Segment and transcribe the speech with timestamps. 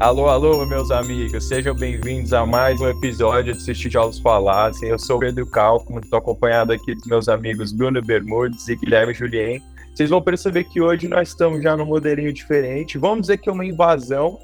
[0.00, 4.88] Alô, alô, meus amigos, sejam bem-vindos a mais um episódio de Tijolos Falassem.
[4.88, 9.12] Eu sou o Pedro Cálculo, estou acompanhado aqui dos meus amigos Bruno Bermudes e Guilherme
[9.12, 9.62] Julien.
[9.94, 12.96] Vocês vão perceber que hoje nós estamos já num modelinho diferente.
[12.96, 14.38] Vamos dizer que é uma invasão,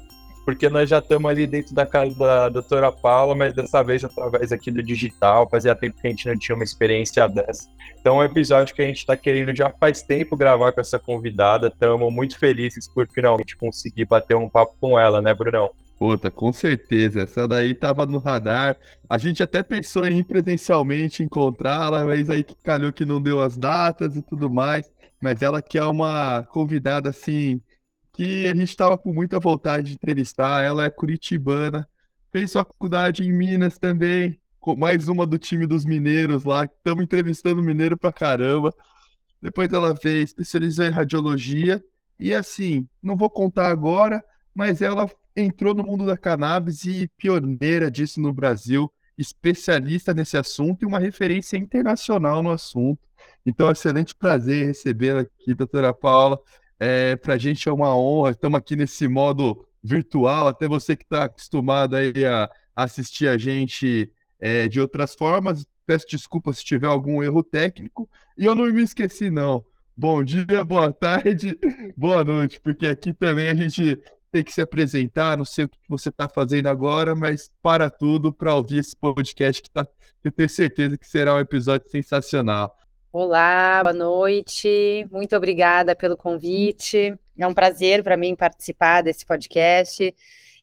[0.47, 4.53] porque nós já estamos ali dentro da casa da doutora Paula, mas dessa vez através
[4.53, 5.45] aqui do digital.
[5.49, 7.67] Fazia tempo que a gente não tinha uma experiência dessa.
[7.99, 10.97] Então, é um episódio que a gente está querendo já faz tempo gravar com essa
[10.97, 11.67] convidada.
[11.67, 15.69] Estamos muito felizes por finalmente conseguir bater um papo com ela, né, Brunão?
[15.99, 17.23] Puta, com certeza.
[17.23, 18.77] Essa daí tava no radar.
[19.09, 24.15] A gente até pensou em presencialmente encontrá-la, mas aí calhou que não deu as datas
[24.15, 24.89] e tudo mais
[25.21, 27.61] mas ela que é uma convidada assim
[28.17, 30.63] que a gente estava com muita vontade de entrevistar.
[30.63, 31.87] Ela é curitibana,
[32.31, 34.39] fez faculdade em Minas também,
[34.75, 36.65] mais uma do time dos mineiros lá.
[36.65, 38.73] Estamos entrevistando mineiro pra caramba.
[39.39, 41.81] Depois ela fez, especializou em radiologia
[42.19, 47.91] e assim, não vou contar agora, mas ela entrou no mundo da cannabis e pioneira
[47.91, 52.99] disso no Brasil, especialista nesse assunto e uma referência internacional no assunto.
[53.45, 56.39] Então, excelente prazer recebê-la aqui, doutora Paula.
[56.79, 61.03] É, Para a gente é uma honra, estamos aqui nesse modo virtual, até você que
[61.03, 65.65] está acostumado a assistir a gente é, de outras formas.
[65.85, 68.09] Peço desculpa se tiver algum erro técnico.
[68.37, 69.65] E eu não me esqueci, não.
[69.95, 71.57] Bom dia, boa tarde,
[71.97, 73.99] boa noite, porque aqui também a gente
[74.31, 75.37] tem que se apresentar.
[75.37, 79.61] Não sei o que você está fazendo agora, mas para tudo para ouvir esse podcast
[79.61, 79.87] que tá,
[80.23, 82.77] eu tenho certeza que será um episódio sensacional.
[83.11, 85.07] Olá, boa noite.
[85.09, 87.17] Muito obrigada pelo convite.
[87.37, 90.13] É um prazer para mim participar desse podcast.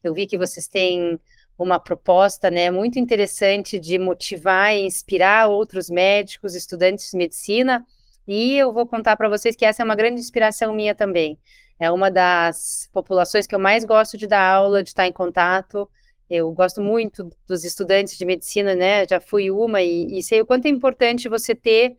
[0.03, 1.19] Eu vi que vocês têm
[1.57, 7.85] uma proposta, né, muito interessante de motivar e inspirar outros médicos, estudantes de medicina,
[8.27, 11.39] e eu vou contar para vocês que essa é uma grande inspiração minha também.
[11.79, 15.89] É uma das populações que eu mais gosto de dar aula, de estar em contato.
[16.29, 19.07] Eu gosto muito dos estudantes de medicina, né?
[19.07, 21.97] Já fui uma e, e sei o quanto é importante você ter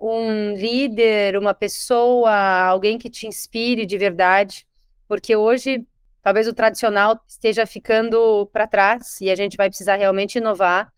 [0.00, 2.30] um líder, uma pessoa,
[2.66, 4.66] alguém que te inspire de verdade,
[5.08, 5.86] porque hoje
[6.22, 10.92] talvez o tradicional esteja ficando para trás e a gente vai precisar realmente inovar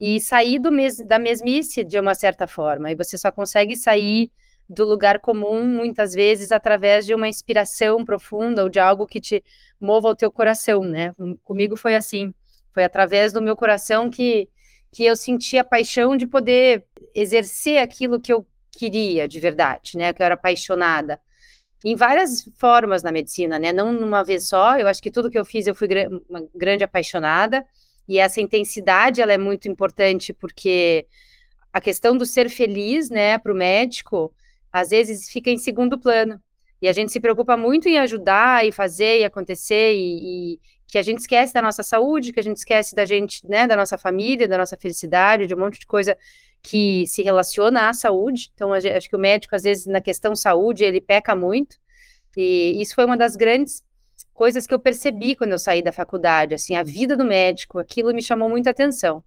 [0.00, 2.90] e sair mes da mesmice de uma certa forma.
[2.90, 4.30] E você só consegue sair
[4.68, 9.42] do lugar comum muitas vezes através de uma inspiração profunda ou de algo que te
[9.80, 11.14] mova o teu coração, né?
[11.42, 12.34] Comigo foi assim,
[12.72, 14.48] foi através do meu coração que
[14.90, 16.84] que eu senti a paixão de poder
[17.14, 20.12] exercer aquilo que eu queria de verdade, né?
[20.12, 21.20] Que eu era apaixonada.
[21.84, 23.72] Em várias formas na medicina, né?
[23.72, 24.78] Não numa vez só.
[24.78, 25.88] Eu acho que tudo que eu fiz eu fui
[26.28, 27.64] uma grande apaixonada.
[28.08, 31.06] E essa intensidade ela é muito importante porque
[31.72, 34.34] a questão do ser feliz, né, para o médico,
[34.72, 36.40] às vezes fica em segundo plano.
[36.80, 40.98] E a gente se preocupa muito em ajudar e fazer e acontecer e, e, que
[40.98, 43.98] a gente esquece da nossa saúde, que a gente esquece da gente, né, da nossa
[43.98, 46.16] família, da nossa felicidade, de um monte de coisa
[46.62, 48.50] que se relaciona à saúde.
[48.54, 51.76] Então, acho que o médico, às vezes, na questão saúde, ele peca muito.
[52.36, 53.84] E isso foi uma das grandes
[54.32, 58.14] coisas que eu percebi quando eu saí da faculdade, assim, a vida do médico, aquilo
[58.14, 59.22] me chamou muita atenção.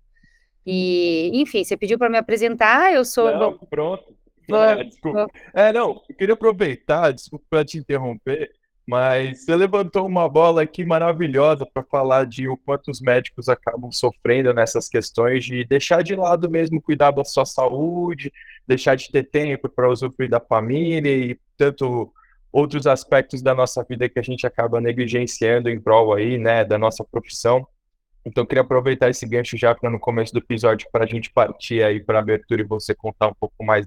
[0.66, 3.32] E, enfim, você pediu para me apresentar, eu sou.
[3.38, 4.16] Não, pronto.
[4.50, 5.28] É, desculpa.
[5.54, 8.52] É, não, eu queria aproveitar, desculpa para te interromper,
[8.88, 13.92] mas você levantou uma bola aqui maravilhosa para falar de o quanto os médicos acabam
[13.92, 18.32] sofrendo nessas questões de deixar de lado mesmo cuidar da sua saúde,
[18.68, 22.12] deixar de ter tempo para usufruir da família e tanto
[22.52, 26.78] outros aspectos da nossa vida que a gente acaba negligenciando em prol aí, né, da
[26.78, 27.66] nossa profissão.
[28.26, 32.04] Então, queria aproveitar esse gancho já no começo do episódio para a gente partir aí
[32.04, 33.86] para a abertura e você contar um pouco mais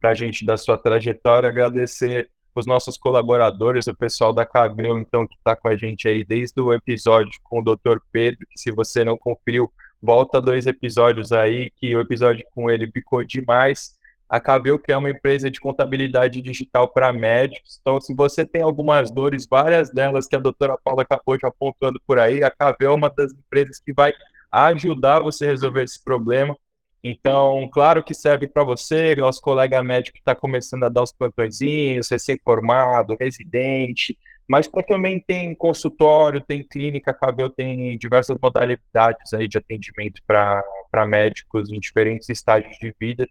[0.00, 5.26] para a gente da sua trajetória, agradecer os nossos colaboradores, o pessoal da Cagrão, então,
[5.26, 7.98] que está com a gente aí desde o episódio com o Dr.
[8.12, 9.70] Pedro, que se você não conferiu,
[10.00, 13.98] volta dois episódios aí, que o episódio com ele ficou demais.
[14.28, 17.78] A Cabel, que é uma empresa de contabilidade digital para médicos.
[17.80, 22.00] Então, se você tem algumas dores, várias delas que a doutora Paula acabou já apontando
[22.06, 24.12] por aí, a Cabel é uma das empresas que vai
[24.50, 26.56] ajudar você a resolver esse problema.
[27.06, 31.12] Então, claro que serve para você, nosso colega médico que está começando a dar os
[31.12, 34.16] plantõezinhos, recém-formado, residente,
[34.48, 40.22] mas para também tem consultório, tem clínica, a Cabel tem diversas modalidades aí de atendimento
[40.26, 43.28] para médicos em diferentes estágios de vida.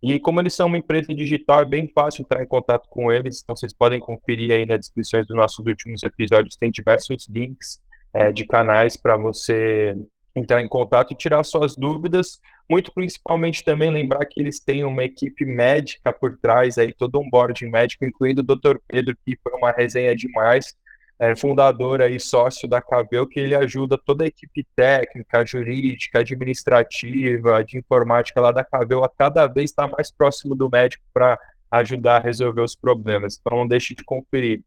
[0.00, 3.40] E como eles são uma empresa digital, é bem fácil entrar em contato com eles,
[3.42, 7.80] então vocês podem conferir aí nas descrições dos nossos últimos episódios, tem diversos links
[8.14, 9.96] é, de canais para você
[10.38, 12.40] entrar em contato e tirar suas dúvidas,
[12.70, 17.28] muito principalmente também lembrar que eles têm uma equipe médica por trás aí, todo um
[17.28, 18.78] board médico, incluindo o Dr.
[18.86, 20.76] Pedro, que foi uma resenha demais.
[21.18, 27.64] é, fundador e sócio da Cabel, que ele ajuda toda a equipe técnica, jurídica, administrativa,
[27.64, 31.38] de informática lá da Cabel a cada vez estar mais próximo do médico para
[31.70, 33.36] ajudar a resolver os problemas.
[33.40, 34.62] Então não deixe de conferir.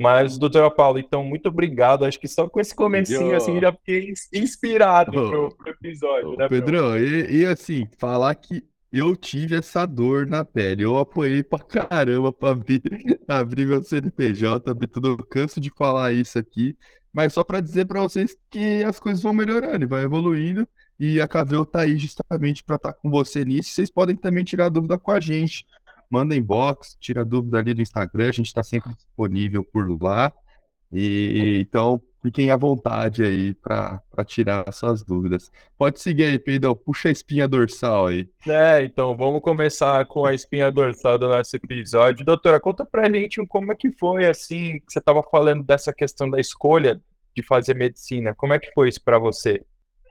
[0.00, 2.04] Mas, doutora Paula, então, muito obrigado.
[2.04, 6.98] Acho que só com esse comecinho, assim, já fiquei inspirado pro, pro episódio, né, Pedrão,
[6.98, 10.82] e, e, assim, falar que eu tive essa dor na pele.
[10.82, 12.82] Eu apoiei pra caramba pra abrir,
[13.26, 15.08] abrir meu CNPJ, abrir tudo.
[15.08, 16.76] Eu canso de falar isso aqui,
[17.12, 20.68] mas só para dizer para vocês que as coisas vão melhorando, vai evoluindo.
[21.00, 23.70] E a Cavel tá aí justamente para estar tá com você nisso.
[23.70, 25.66] Vocês podem também tirar dúvida com a gente
[26.12, 30.30] manda inbox, tira dúvida ali do Instagram, a gente está sempre disponível por lá.
[30.92, 35.50] E então fiquem à vontade aí para tirar suas dúvidas.
[35.78, 38.28] Pode seguir aí, Pedro, puxa a espinha dorsal aí.
[38.46, 42.26] É, então vamos começar com a espinha dorsal do nosso episódio.
[42.26, 46.28] Doutora, conta pra gente como é que foi assim, que você estava falando dessa questão
[46.28, 47.00] da escolha
[47.34, 48.34] de fazer medicina.
[48.34, 49.64] Como é que foi isso para você?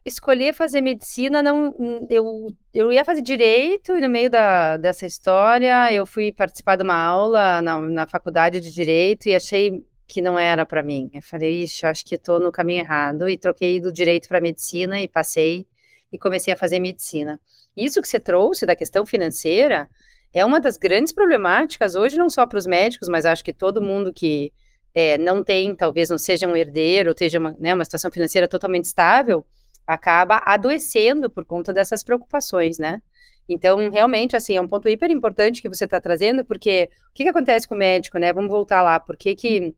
[0.05, 1.75] Escolher fazer medicina, não,
[2.09, 6.83] eu, eu ia fazer direito e no meio da, dessa história eu fui participar de
[6.83, 11.09] uma aula na, na faculdade de direito e achei que não era para mim.
[11.13, 14.99] Eu falei, ixi, acho que estou no caminho errado e troquei do direito para medicina
[15.01, 15.65] e passei
[16.11, 17.39] e comecei a fazer medicina.
[17.77, 19.89] Isso que você trouxe da questão financeira
[20.33, 23.81] é uma das grandes problemáticas hoje, não só para os médicos, mas acho que todo
[23.81, 24.51] mundo que
[24.93, 28.47] é, não tem, talvez não seja um herdeiro, ou esteja uma, né, uma situação financeira
[28.47, 29.45] totalmente estável,
[29.85, 33.01] acaba adoecendo por conta dessas preocupações, né?
[33.47, 37.23] Então, realmente, assim, é um ponto hiper importante que você está trazendo, porque o que,
[37.23, 38.31] que acontece com o médico, né?
[38.31, 39.75] Vamos voltar lá, por que, que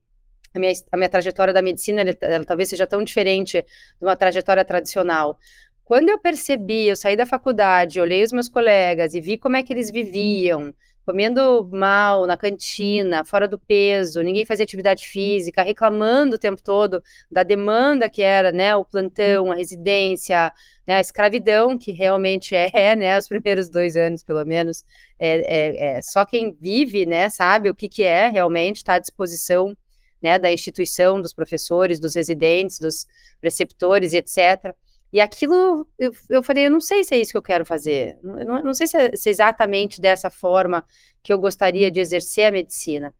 [0.53, 4.15] a, minha, a minha trajetória da medicina, ela, ela talvez seja tão diferente de uma
[4.15, 5.39] trajetória tradicional?
[5.83, 9.63] Quando eu percebi, eu saí da faculdade, olhei os meus colegas e vi como é
[9.63, 10.73] que eles viviam,
[11.05, 17.03] comendo mal na cantina, fora do peso, ninguém fazia atividade física, reclamando o tempo todo
[17.29, 20.51] da demanda que era, né, o plantão, a residência,
[20.87, 24.85] né, a escravidão, que realmente é, né, os primeiros dois anos, pelo menos,
[25.19, 28.99] é, é, é só quem vive, né, sabe o que, que é realmente, está à
[28.99, 29.75] disposição,
[30.21, 33.05] né, da instituição, dos professores, dos residentes, dos
[33.41, 34.73] preceptores, etc.,
[35.13, 38.17] e aquilo, eu, eu falei, eu não sei se é isso que eu quero fazer.
[38.23, 40.83] Não, não sei se é, se é exatamente dessa forma
[41.21, 43.13] que eu gostaria de exercer a medicina.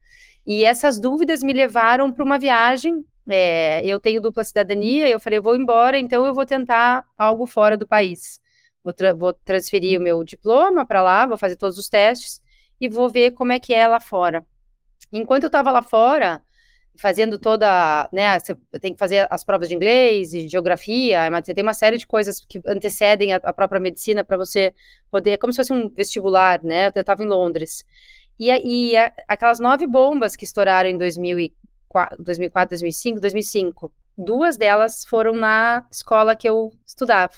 [0.44, 3.06] E essas dúvidas me levaram para uma viagem.
[3.30, 7.46] É, eu tenho dupla cidadania, eu falei, eu vou embora, então eu vou tentar algo
[7.46, 8.42] fora do país.
[8.84, 12.42] Vou, tra vou transferir o meu diploma para lá, vou fazer todos os testes
[12.82, 14.44] e vou ver como é que é lá fora.
[15.12, 16.42] Enquanto eu estava lá fora,
[16.98, 21.54] fazendo toda, né, você tem que fazer as provas de inglês e geografia, mas você
[21.54, 24.74] tem uma série de coisas que antecedem a, a própria medicina para você
[25.10, 27.84] poder, como se fosse um vestibular, né, eu estava em Londres,
[28.40, 35.04] e, e a, aquelas nove bombas que estouraram em 2004, 2004, 2005, 2005, duas delas
[35.06, 37.34] foram na escola que eu estudava,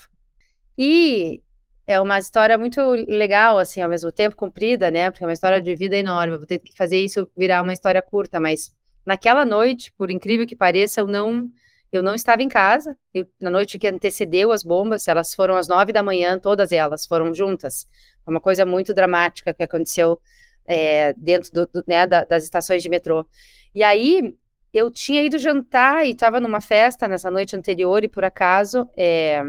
[0.76, 1.42] e
[1.86, 5.62] é uma história muito legal, assim, ao mesmo tempo, comprida, né, porque é uma história
[5.62, 8.75] de vida enorme, eu vou ter que fazer isso virar uma história curta, mas
[9.06, 11.48] Naquela noite, por incrível que pareça, eu não
[11.92, 12.98] eu não estava em casa.
[13.14, 17.06] Eu, na noite que antecedeu as bombas, elas foram às nove da manhã, todas elas
[17.06, 17.86] foram juntas.
[18.26, 20.20] Uma coisa muito dramática que aconteceu
[20.66, 23.24] é, dentro do, do, né, da, das estações de metrô.
[23.72, 24.36] E aí
[24.72, 29.40] eu tinha ido jantar e estava numa festa nessa noite anterior e por acaso é,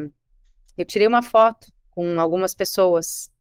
[0.78, 3.32] eu tirei uma foto com algumas pessoas.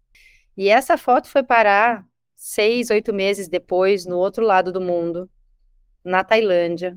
[0.57, 5.29] E essa foto foi parar seis, oito meses depois no outro lado do mundo
[6.07, 6.97] na Tailândia,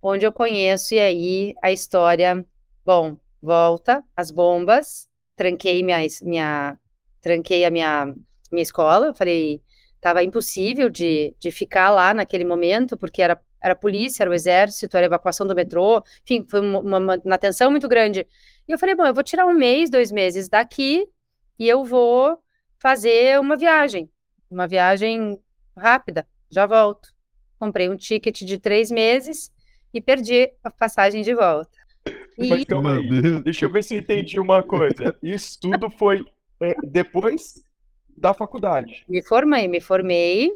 [0.00, 2.46] onde eu conheço, e aí a história,
[2.84, 6.78] bom, volta, as bombas, tranquei minha, minha
[7.20, 8.14] tranquei a minha,
[8.52, 9.60] minha escola, eu falei,
[9.96, 14.34] estava impossível de, de ficar lá naquele momento, porque era, era a polícia, era o
[14.34, 18.24] exército, era a evacuação do metrô, enfim, foi uma, uma, uma tensão muito grande.
[18.68, 21.08] E eu falei, bom, eu vou tirar um mês, dois meses daqui,
[21.58, 22.38] e eu vou
[22.78, 24.08] fazer uma viagem,
[24.48, 25.36] uma viagem
[25.76, 27.15] rápida, já volto
[27.58, 29.50] comprei um ticket de três meses
[29.92, 31.76] e perdi a passagem de volta.
[32.38, 32.48] E...
[32.48, 35.16] Mas calma aí, deixa eu ver se eu entendi uma coisa.
[35.22, 36.24] Isso tudo foi
[36.60, 37.62] é, depois
[38.16, 39.04] da faculdade.
[39.08, 40.52] Me formei, me formei,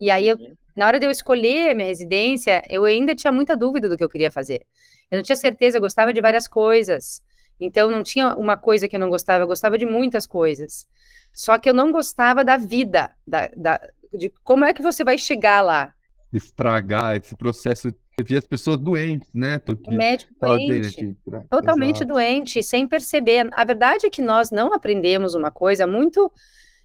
[0.00, 0.38] e aí eu,
[0.76, 4.04] na hora de eu escolher a minha residência, eu ainda tinha muita dúvida do que
[4.04, 4.66] eu queria fazer.
[5.10, 7.22] Eu não tinha certeza, eu gostava de várias coisas.
[7.60, 10.86] Então não tinha uma coisa que eu não gostava, eu gostava de muitas coisas.
[11.32, 13.80] Só que eu não gostava da vida, da, da
[14.12, 15.93] de como é que você vai chegar lá
[16.36, 19.58] estragar esse processo de as pessoas doentes, né?
[19.58, 21.16] Porque o médico doente,
[21.50, 22.12] totalmente Exato.
[22.12, 23.48] doente, sem perceber.
[23.52, 26.30] A verdade é que nós não aprendemos uma coisa muito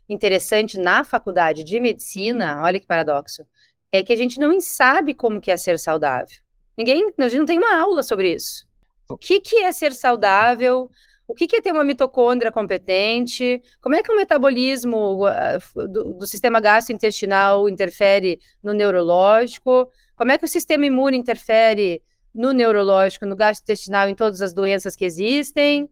[0.08, 3.46] interessante na faculdade de medicina, olha que paradoxo,
[3.91, 6.38] é que a gente não sabe como que é ser saudável.
[6.77, 8.68] Ninguém, a gente não tem uma aula sobre isso.
[9.08, 10.89] O que, que é ser saudável?
[11.29, 13.62] O que, é ter uma mitocôndria competente?
[13.79, 19.91] Como é que o metabolismo uh, do, sistema gastrointestinal interfere no neurológico?
[20.15, 22.01] Como é que o sistema imune interfere
[22.33, 25.88] no neurológico, no gastrointestinal, em todas as doenças que existem?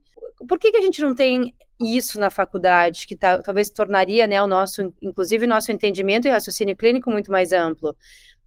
[0.50, 4.42] Por que, que a gente não tem isso na faculdade, que tá, talvez tornaria, né,
[4.42, 7.96] o nosso, inclusive, nosso entendimento e raciocínio clínico muito mais amplo?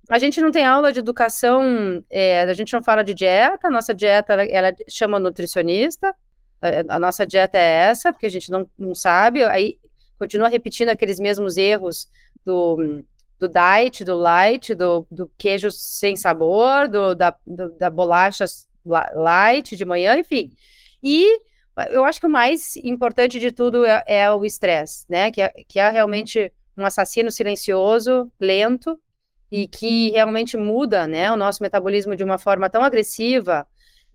[0.08, 3.94] A gente não tem aula de educação, é, a gente não fala de dieta, nossa
[3.94, 6.12] dieta, ela, ela chama nutricionista,
[6.60, 9.78] a, a, nossa dieta é essa, porque a gente não, não sabe, aí
[10.18, 12.08] continua repetindo aqueles mesmos erros
[12.44, 13.02] do,
[13.38, 18.44] do diet, do light, do, do queijo sem sabor, do, da, do, da bolacha
[19.14, 20.52] light de manhã, enfim.
[21.02, 21.40] E
[21.90, 25.30] eu acho que o mais importante de tudo é, é o estresse, né?
[25.30, 28.98] Que é, que é realmente um assassino silencioso, lento,
[29.50, 33.66] e que realmente muda né, o nosso metabolismo de uma forma tão agressiva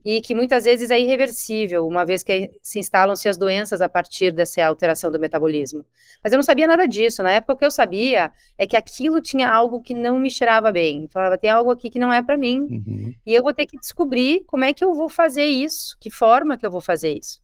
[0.06, 4.32] e que muitas vezes é irreversível, uma vez que se instalam-se as doenças a partir
[4.32, 5.84] dessa alteração do metabolismo.
[6.24, 7.24] Mas eu não sabia nada disso.
[7.24, 10.72] Na época, o que eu sabia é que aquilo tinha algo que não me cheirava
[10.72, 11.04] bem.
[11.04, 12.60] Eu falava, tem algo aqui que não é para mim.
[12.60, 13.16] Uhum.
[13.26, 16.56] E eu vou ter que descobrir como é que eu vou fazer isso, que forma
[16.56, 17.42] que eu vou fazer isso.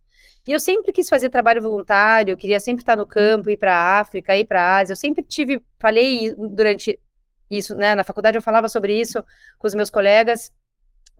[0.47, 3.99] E eu sempre quis fazer trabalho voluntário, queria sempre estar no campo, ir para a
[3.99, 4.93] África, ir para a Ásia.
[4.93, 6.99] Eu sempre tive, falei durante
[7.49, 7.95] isso, né?
[7.95, 9.23] Na faculdade eu falava sobre isso
[9.57, 10.51] com os meus colegas.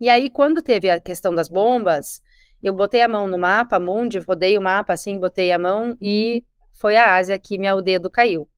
[0.01, 2.23] E aí, quando teve a questão das bombas,
[2.63, 6.43] eu botei a mão no mapa, mundi, rodei o mapa assim, botei a mão e
[6.73, 8.49] foi a Ásia que meu dedo caiu.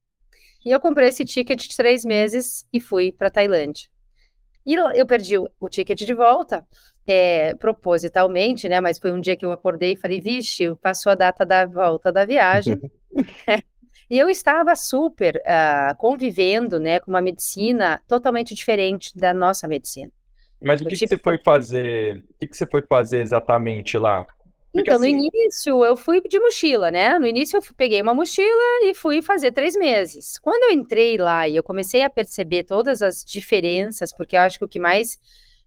[0.64, 3.90] E eu comprei esse ticket de três meses e fui para Tailândia.
[4.64, 6.66] E eu perdi o, ticket de volta,
[7.06, 8.80] é, propositalmente, né?
[8.80, 12.10] Mas foi um dia que eu acordei e falei, vixe, passou a data da volta
[12.10, 12.80] da viagem.
[14.10, 20.12] E eu estava super uh, convivendo, né, com uma medicina totalmente diferente da nossa medicina.
[20.64, 22.24] Mas o que, que, você foi fazer?
[22.30, 24.26] O que, que você foi fazer exatamente lá?
[24.72, 25.12] Porque então, assim...
[25.12, 27.16] no início, eu fui de mochila, né?
[27.18, 30.36] No início, eu peguei uma mochila e fui fazer três meses.
[30.38, 34.58] Quando eu entrei lá e eu comecei a perceber todas as diferenças, porque eu acho
[34.58, 35.18] que o que mais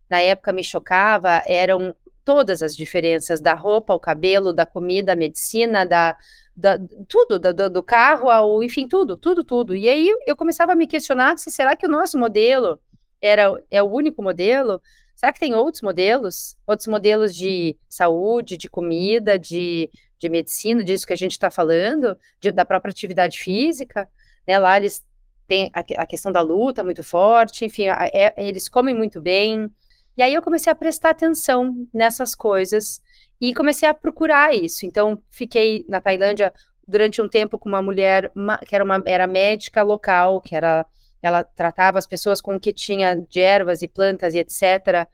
[0.09, 5.15] na época me chocava eram todas as diferenças da roupa, o cabelo, da comida, a
[5.15, 6.17] medicina, da,
[6.53, 6.77] da,
[7.07, 9.73] tudo, da, do carro ao, enfim, tudo, tudo, tudo.
[9.73, 12.77] E aí eu começava a me questionar se será que o nosso modelo
[13.21, 14.81] era é o único modelo?
[15.15, 16.55] Será que tem outros modelos?
[16.65, 22.17] Outros modelos de saúde, de comida, de, de medicina, disso que a gente está falando,
[22.39, 24.07] de, da própria atividade física?
[24.47, 24.59] Né?
[24.59, 25.03] Lá eles
[25.47, 29.71] têm a, a questão da luta muito forte, enfim, a, é, eles comem muito bem.
[30.15, 33.01] E aí eu comecei a prestar atenção nessas coisas
[33.39, 34.85] e comecei a procurar isso.
[34.85, 36.53] Então, fiquei na Tailândia
[36.87, 38.31] durante um tempo com uma mulher
[38.67, 40.85] que era, uma, era médica local, que era
[41.21, 45.07] ela tratava as pessoas com o que tinha de ervas e plantas e etc.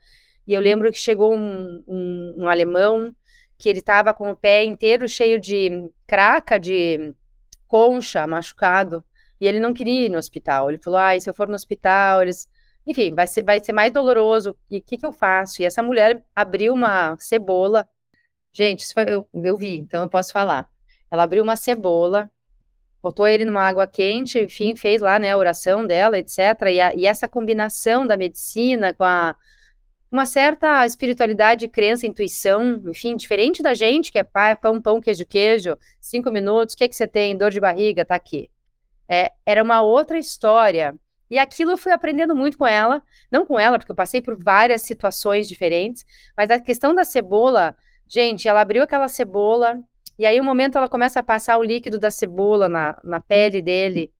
[0.46, 3.14] E eu lembro que chegou um, um, um alemão
[3.58, 7.14] que ele estava com o pé inteiro cheio de craca, de
[7.66, 9.04] concha, machucado,
[9.40, 10.70] e ele não queria ir no hospital.
[10.70, 12.48] Ele falou: ah, se eu for no hospital, eles.
[12.86, 14.56] Enfim, vai ser, vai ser mais doloroso.
[14.70, 15.62] E o que, que eu faço?
[15.62, 17.88] E essa mulher abriu uma cebola
[18.54, 20.70] Gente, isso foi, eu, eu vi, então eu posso falar.
[21.10, 22.30] Ela abriu uma cebola,
[23.04, 26.38] botou ele numa água quente, enfim, fez lá, né, a oração dela, etc.
[26.72, 29.36] E, a, e essa combinação da medicina com a,
[30.10, 35.76] uma certa espiritualidade, crença, intuição, enfim, diferente da gente, que é pão, pão, queijo, queijo,
[36.00, 37.36] cinco minutos, o que, que você tem?
[37.36, 38.50] Dor de barriga, tá aqui.
[39.06, 40.94] É, era uma outra história.
[41.30, 44.42] E aquilo eu fui aprendendo muito com ela, não com ela, porque eu passei por
[44.42, 49.80] várias situações diferentes, mas a questão da cebola Gente, ela abriu aquela cebola,
[50.18, 53.60] e aí, um momento, ela começa a passar o líquido da cebola na, na pele
[53.60, 54.12] dele,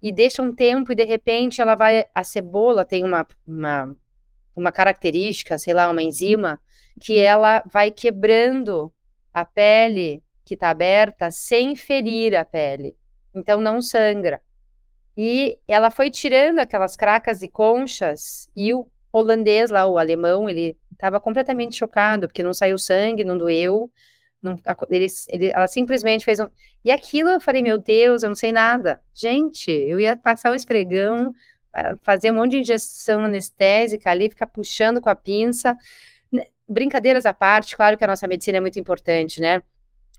[0.00, 2.04] e deixa um tempo, e de repente ela vai.
[2.14, 3.96] A cebola tem uma, uma,
[4.54, 6.60] uma característica, sei lá, uma enzima,
[7.00, 8.92] que ela vai quebrando
[9.32, 12.96] a pele que está aberta sem ferir a pele.
[13.34, 14.40] Então não sangra.
[15.16, 20.76] E ela foi tirando aquelas cracas e conchas, e o holandês lá, o alemão, ele
[20.92, 23.90] estava completamente chocado, porque não saiu sangue, não doeu.
[24.46, 24.60] Não,
[24.90, 26.48] ele, ele, ela simplesmente fez um.
[26.84, 29.00] E aquilo eu falei, meu Deus, eu não sei nada.
[29.14, 31.34] Gente, eu ia passar o esfregão,
[32.02, 35.76] fazer um monte de injeção anestésica ali, ficar puxando com a pinça.
[36.68, 39.62] Brincadeiras à parte, claro que a nossa medicina é muito importante, né?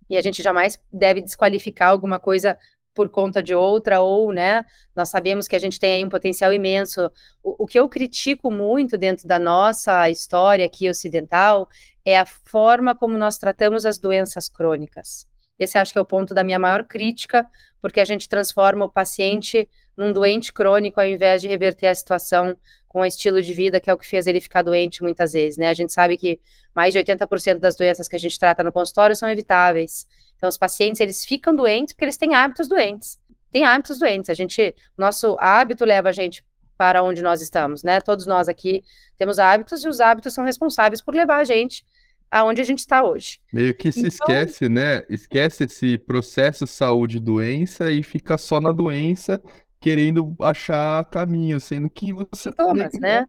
[0.09, 2.57] E a gente jamais deve desqualificar alguma coisa
[2.97, 6.51] por conta de outra, ou, né, nós sabemos que a gente tem aí um potencial
[6.51, 7.11] imenso.
[7.43, 11.69] O, o que eu critico muito dentro da nossa história aqui ocidental
[12.03, 15.27] é a forma como nós tratamos as doenças crônicas.
[15.59, 17.47] Esse acho que é o ponto da minha maior crítica,
[17.79, 22.57] porque a gente transforma o paciente num doente crônico, ao invés de reverter a situação
[22.87, 25.55] com o estilo de vida, que é o que fez ele ficar doente muitas vezes,
[25.55, 25.69] né?
[25.69, 26.39] A gente sabe que
[26.73, 30.07] mais de 80% das doenças que a gente trata no consultório são evitáveis.
[30.37, 33.19] Então, os pacientes, eles ficam doentes porque eles têm hábitos doentes.
[33.51, 34.29] Tem hábitos doentes.
[34.29, 36.45] A gente, nosso hábito leva a gente
[36.77, 37.99] para onde nós estamos, né?
[37.99, 38.83] Todos nós aqui
[39.17, 41.83] temos hábitos e os hábitos são responsáveis por levar a gente
[42.29, 43.39] aonde a gente está hoje.
[43.51, 44.09] Meio que se então...
[44.09, 45.03] esquece, né?
[45.09, 49.41] Esquece esse processo saúde-doença e fica só na doença
[49.79, 52.49] querendo achar caminho, sendo que você...
[52.49, 53.25] Sintomas, né?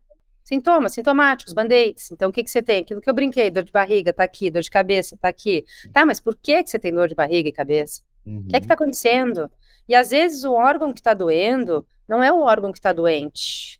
[0.48, 2.10] Sintomas, sintomáticos, band-aids.
[2.10, 2.80] Então, o que, que você tem?
[2.80, 5.62] Aquilo que eu brinquei, dor de barriga, tá aqui, dor de cabeça, tá aqui.
[5.92, 8.00] Tá, mas por que, que você tem dor de barriga e cabeça?
[8.24, 8.38] Uhum.
[8.38, 9.50] O que é que tá acontecendo?
[9.86, 13.78] E às vezes o órgão que está doendo não é o órgão que está doente.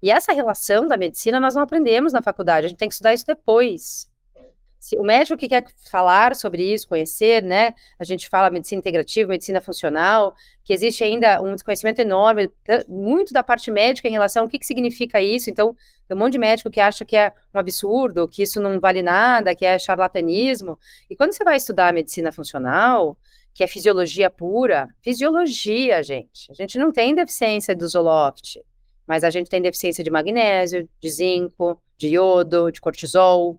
[0.00, 3.12] E essa relação da medicina nós não aprendemos na faculdade, a gente tem que estudar
[3.12, 4.08] isso depois.
[4.98, 7.74] O médico que quer falar sobre isso, conhecer, né?
[7.98, 12.50] A gente fala medicina integrativa, medicina funcional, que existe ainda um desconhecimento enorme,
[12.88, 15.50] muito da parte médica em relação ao que, que significa isso.
[15.50, 15.74] Então,
[16.06, 19.02] tem um monte de médico que acha que é um absurdo, que isso não vale
[19.02, 20.78] nada, que é charlatanismo.
[21.10, 23.16] E quando você vai estudar medicina funcional,
[23.56, 26.50] que é fisiologia pura, fisiologia, gente.
[26.50, 28.60] A gente não tem deficiência do Zoloft,
[29.06, 33.58] mas a gente tem deficiência de magnésio, de zinco, de iodo, de cortisol,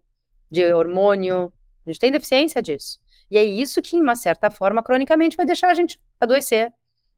[0.49, 1.51] de hormônio.
[1.85, 2.99] A gente tem deficiência disso.
[3.29, 6.71] E é isso que, de uma certa forma, cronicamente vai deixar a gente adoecer.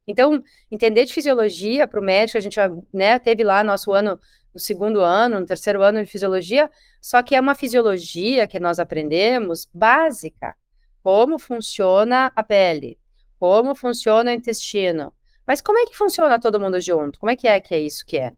[0.06, 2.58] Então, entender de fisiologia para o médico, a gente
[2.92, 4.18] né, teve lá nosso ano,
[4.52, 6.68] no segundo ano, no terceiro ano de fisiologia,
[7.00, 10.54] só que é uma fisiologia que nós aprendemos básica.
[11.02, 12.98] Como funciona a pele,
[13.38, 15.12] como funciona o intestino.
[15.46, 17.18] Mas como é que funciona todo mundo junto?
[17.18, 18.32] Como é que é que é isso que é?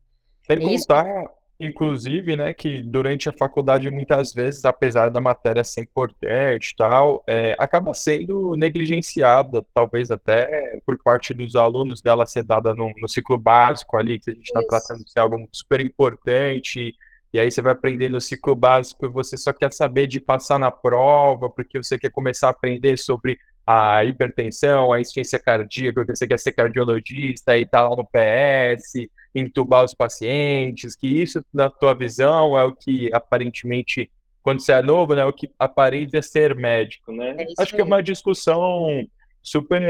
[0.46, 1.30] Sem é contar
[1.64, 7.22] Inclusive, né, que durante a faculdade, muitas vezes, apesar da matéria ser importante e tal,
[7.24, 13.08] é, acaba sendo negligenciada, talvez até por parte dos alunos dela ser dada no, no
[13.08, 16.96] ciclo básico ali, que a gente está tratando de ser algo super importante,
[17.32, 20.58] e aí você vai aprender no ciclo básico e você só quer saber de passar
[20.58, 26.16] na prova, porque você quer começar a aprender sobre a hipertensão, a insuficiência cardíaca, porque
[26.16, 31.70] você quer ser cardiologista e tá lá no PS, entubar os pacientes, que isso, na
[31.70, 34.10] tua visão, é o que aparentemente,
[34.42, 37.36] quando você é novo, né, é o que aparenta ser médico, né?
[37.38, 39.06] É Acho que é uma discussão
[39.42, 39.82] super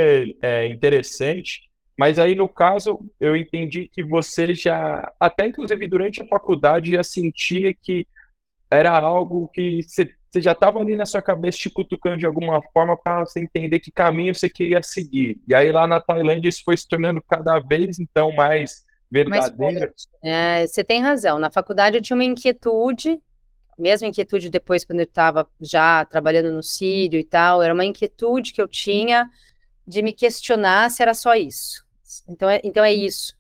[0.43, 1.63] é, interessante,
[1.99, 7.03] mas aí, no caso, eu entendi que você já, até inclusive durante a faculdade, já
[7.03, 8.07] sentia que
[8.71, 12.63] era algo que você, você já estava ali na sua cabeça te cutucando de alguma
[12.73, 15.39] forma para você entender que caminho você queria seguir.
[15.47, 19.93] E aí lá na Tailândia isso foi se tornando cada vez então mais verdadeira.
[20.25, 21.39] É, você tem razão.
[21.39, 23.21] Na faculdade eu tinha uma inquietude,
[23.79, 28.55] mesma inquietude depois quando eu estava já trabalhando no Sírio e tal, era uma inquietude
[28.55, 29.29] que eu tinha
[29.87, 31.85] de me questionar se era só isso.
[32.27, 33.37] Então é, então é isso.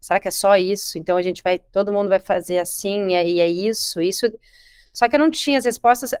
[0.00, 0.96] Será que é só isso?
[0.96, 4.26] Então a gente vai, todo mundo vai fazer assim, e é, é isso, isso.
[4.96, 6.14] Só que eu não tinha as respostas,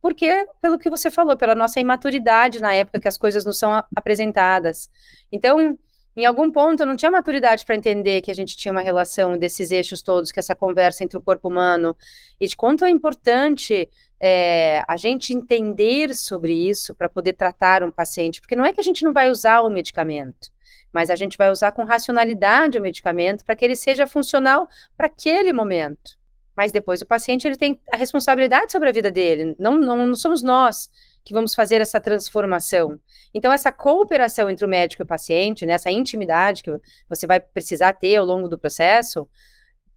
[0.00, 3.82] porque, pelo que você falou, pela nossa imaturidade na época que as coisas não são
[3.96, 4.88] apresentadas.
[5.32, 5.76] Então,
[6.16, 9.36] em algum ponto eu não tinha maturidade para entender que a gente tinha uma relação
[9.36, 11.96] desses eixos todos, que essa conversa entre o corpo humano,
[12.40, 13.90] e de quanto é importante
[14.20, 18.80] é, a gente entender sobre isso para poder tratar um paciente, porque não é que
[18.80, 20.52] a gente não vai usar o medicamento,
[20.92, 25.08] mas a gente vai usar com racionalidade o medicamento para que ele seja funcional para
[25.08, 26.16] aquele momento.
[26.56, 30.14] Mas depois o paciente ele tem a responsabilidade sobre a vida dele, não, não, não
[30.14, 30.90] somos nós
[31.26, 33.00] que vamos fazer essa transformação.
[33.34, 36.70] Então, essa cooperação entre o médico e o paciente, né, essa intimidade que
[37.08, 39.28] você vai precisar ter ao longo do processo,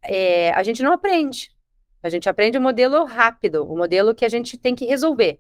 [0.02, 1.52] é, a gente não aprende.
[2.02, 5.40] A gente aprende o modelo rápido, o modelo que a gente tem que resolver,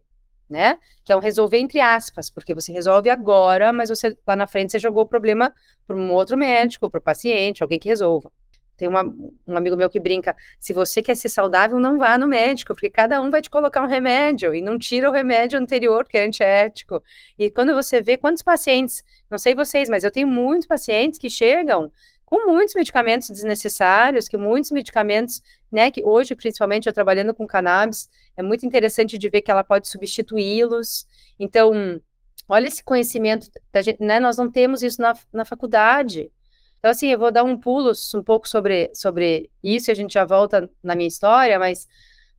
[0.49, 0.77] né?
[1.03, 4.71] Que é um resolver entre aspas, porque você resolve agora, mas você lá na frente
[4.71, 5.53] você jogou o problema
[5.87, 8.31] para um outro médico, para o paciente, alguém que resolva.
[8.79, 12.25] Tem uma, um amigo meu que brinca: se você quer ser saudável, não vá no
[12.25, 16.07] médico, porque cada um vai te colocar um remédio e não tira o remédio anterior,
[16.07, 17.03] que é antiético.
[17.37, 21.29] E quando você vê quantos pacientes, não sei vocês, mas eu tenho muitos pacientes que
[21.29, 21.91] chegam
[22.23, 28.09] com muitos medicamentos desnecessários, que muitos medicamentos, né, que hoje, principalmente, eu trabalhando com cannabis,
[28.37, 31.05] é muito interessante de ver que ela pode substituí-los.
[31.37, 31.99] Então,
[32.47, 36.31] olha esse conhecimento, da gente, né, nós não temos isso na, na faculdade.
[36.79, 40.13] Então, assim, eu vou dar um pulo um pouco sobre, sobre isso e a gente
[40.13, 41.87] já volta na minha história, mas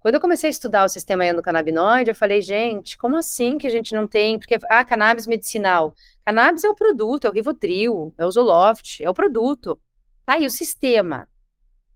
[0.00, 3.70] quando eu comecei a estudar o sistema endocannabinoide, eu falei, gente, como assim que a
[3.70, 4.38] gente não tem?
[4.38, 5.94] Porque, ah, cannabis medicinal.
[6.24, 9.78] Cannabis é o produto, é o Rivotril, é o Zoloft, é o produto.
[10.24, 11.28] Tá, e o sistema?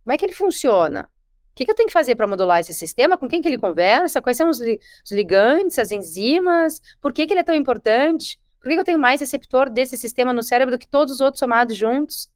[0.03, 1.09] Como é que ele funciona?
[1.53, 3.17] O que, que eu tenho que fazer para modular esse sistema?
[3.17, 4.21] Com quem que ele conversa?
[4.21, 6.83] Quais são os, li os ligantes, as enzimas?
[7.01, 8.39] Por que, que ele é tão importante?
[8.61, 11.21] Por que, que eu tenho mais receptor desse sistema no cérebro do que todos os
[11.21, 12.29] outros somados juntos?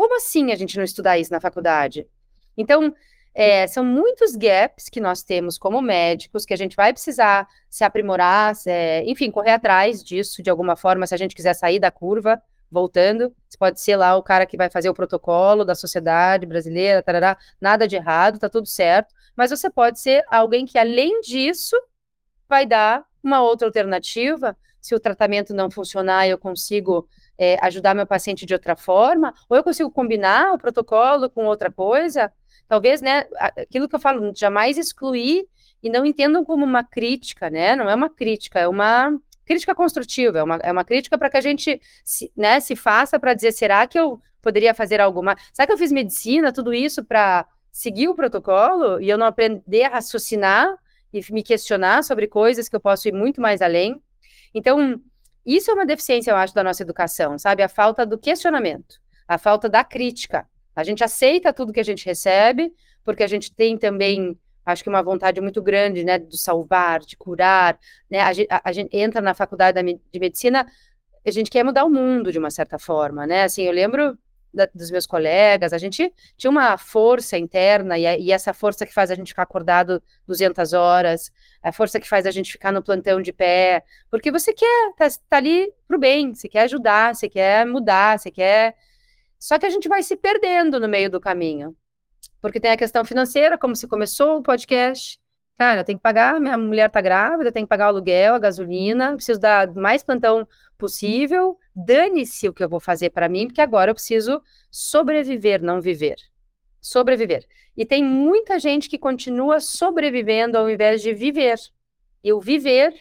[0.00, 2.06] Como assim a gente não estudar isso na faculdade?
[2.56, 2.94] Então,
[3.34, 7.84] é, são muitos gaps que nós temos como médicos que a gente vai precisar se
[7.84, 8.54] aprimorar,
[9.04, 13.30] enfim, correr atrás disso de alguma forma, se a gente quiser sair da curva, voltando.
[13.46, 17.36] Você pode ser lá o cara que vai fazer o protocolo da sociedade brasileira, tarará,
[17.60, 19.14] nada de errado, tá tudo certo.
[19.36, 21.76] Mas você pode ser alguém que, além disso,
[22.48, 24.56] vai dar uma outra alternativa.
[24.80, 27.06] Se o tratamento não funcionar, eu consigo
[27.40, 31.72] é, ajudar meu paciente de outra forma, ou eu consigo combinar o protocolo com outra
[31.72, 32.30] coisa.
[32.68, 35.48] Talvez, né, aquilo que eu falo, jamais excluir
[35.82, 37.74] e não entendam como uma crítica, né?
[37.74, 41.38] Não é uma crítica, é uma crítica construtiva, é uma, é uma crítica para que
[41.38, 45.34] a gente se, né, se faça para dizer, será que eu poderia fazer alguma.
[45.50, 49.84] Será que eu fiz medicina, tudo isso para seguir o protocolo e eu não aprender
[49.84, 50.76] a raciocinar
[51.10, 54.00] e me questionar sobre coisas que eu posso ir muito mais além?
[54.54, 55.00] Então,
[55.44, 57.62] isso é uma deficiência, eu acho, da nossa educação, sabe?
[57.62, 60.46] A falta do questionamento, a falta da crítica.
[60.74, 62.72] A gente aceita tudo que a gente recebe,
[63.04, 67.16] porque a gente tem também, acho que uma vontade muito grande, né, de salvar, de
[67.16, 67.78] curar,
[68.10, 68.20] né?
[68.20, 70.66] A gente, a, a gente entra na faculdade de medicina,
[71.26, 73.44] a gente quer mudar o mundo de uma certa forma, né?
[73.44, 74.18] Assim, eu lembro
[74.52, 78.92] da, dos meus colegas, a gente tinha uma força interna, e, e, essa força que
[78.92, 81.32] faz a gente ficar acordado 200 horas,
[81.62, 85.06] a força que faz a gente ficar no plantão de pé, porque você quer, tá,
[85.28, 88.74] tá ali pro bem, você quer ajudar, você quer mudar, você quer...
[89.38, 91.74] Só que a gente vai se perdendo no meio do caminho,
[92.42, 95.18] porque tem a questão financeira, como se começou o podcast,
[95.60, 98.34] cara, eu tenho que pagar, minha mulher tá grávida, eu tenho que pagar o aluguel,
[98.34, 103.46] a gasolina, preciso dar mais plantão possível, dane-se o que eu vou fazer para mim,
[103.46, 106.16] porque agora eu preciso sobreviver, não viver.
[106.80, 107.46] Sobreviver.
[107.76, 111.58] E tem muita gente que continua sobrevivendo ao invés de viver.
[112.22, 112.94] E o viver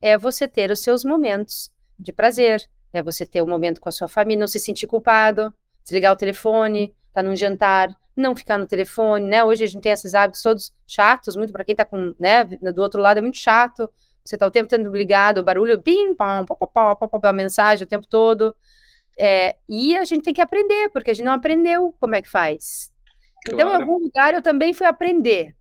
[0.00, 3.92] é você ter os seus momentos de prazer, é você ter um momento com a
[3.92, 8.58] sua família, não se sentir culpado, desligar o telefone, estar tá num jantar, não ficar
[8.58, 9.42] no telefone, né?
[9.44, 12.82] Hoje a gente tem esses hábitos todos chatos, muito para quem está com, né, do
[12.82, 13.88] outro lado é muito chato
[14.24, 17.32] você está o tempo tendo ligado, o barulho, pim, pam, pom, pom, pom, pom, a
[17.32, 18.54] mensagem o tempo todo.
[19.18, 22.28] É, e a gente tem que aprender, porque a gente não aprendeu como é que
[22.28, 22.90] faz.
[23.44, 23.60] Claro.
[23.60, 25.54] Então, em algum lugar, eu também fui aprender.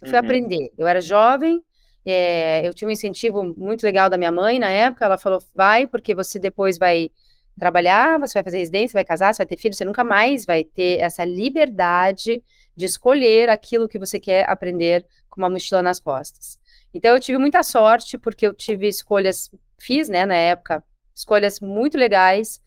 [0.00, 0.24] Eu fui uhum.
[0.24, 0.72] aprender.
[0.78, 1.62] Eu era jovem,
[2.04, 5.04] é, eu tinha um incentivo muito legal da minha mãe na época.
[5.04, 7.10] Ela falou: vai, porque você depois vai
[7.58, 10.62] trabalhar, você vai fazer residência, vai casar, você vai ter filho, você nunca mais vai
[10.62, 12.42] ter essa liberdade
[12.76, 16.58] de escolher aquilo que você quer aprender com uma mochila nas costas.
[16.96, 20.82] Então eu tive muita sorte, porque eu tive escolhas, fiz, né, na época,
[21.14, 22.60] escolhas muito legais,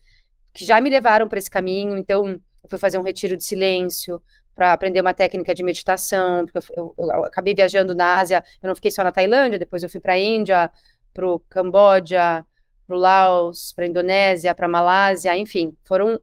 [0.52, 1.96] que já me levaram para esse caminho.
[1.98, 4.22] Então, eu fui fazer um retiro de silêncio,
[4.54, 8.68] para aprender uma técnica de meditação, porque eu, eu, eu, acabei viajando na Ásia, eu
[8.68, 10.70] não fiquei só na Tailândia, depois eu fui para a Índia,
[11.14, 12.44] para o Camboja,
[12.86, 16.20] para o Laos, para a Indonésia, para a Malásia, enfim, foram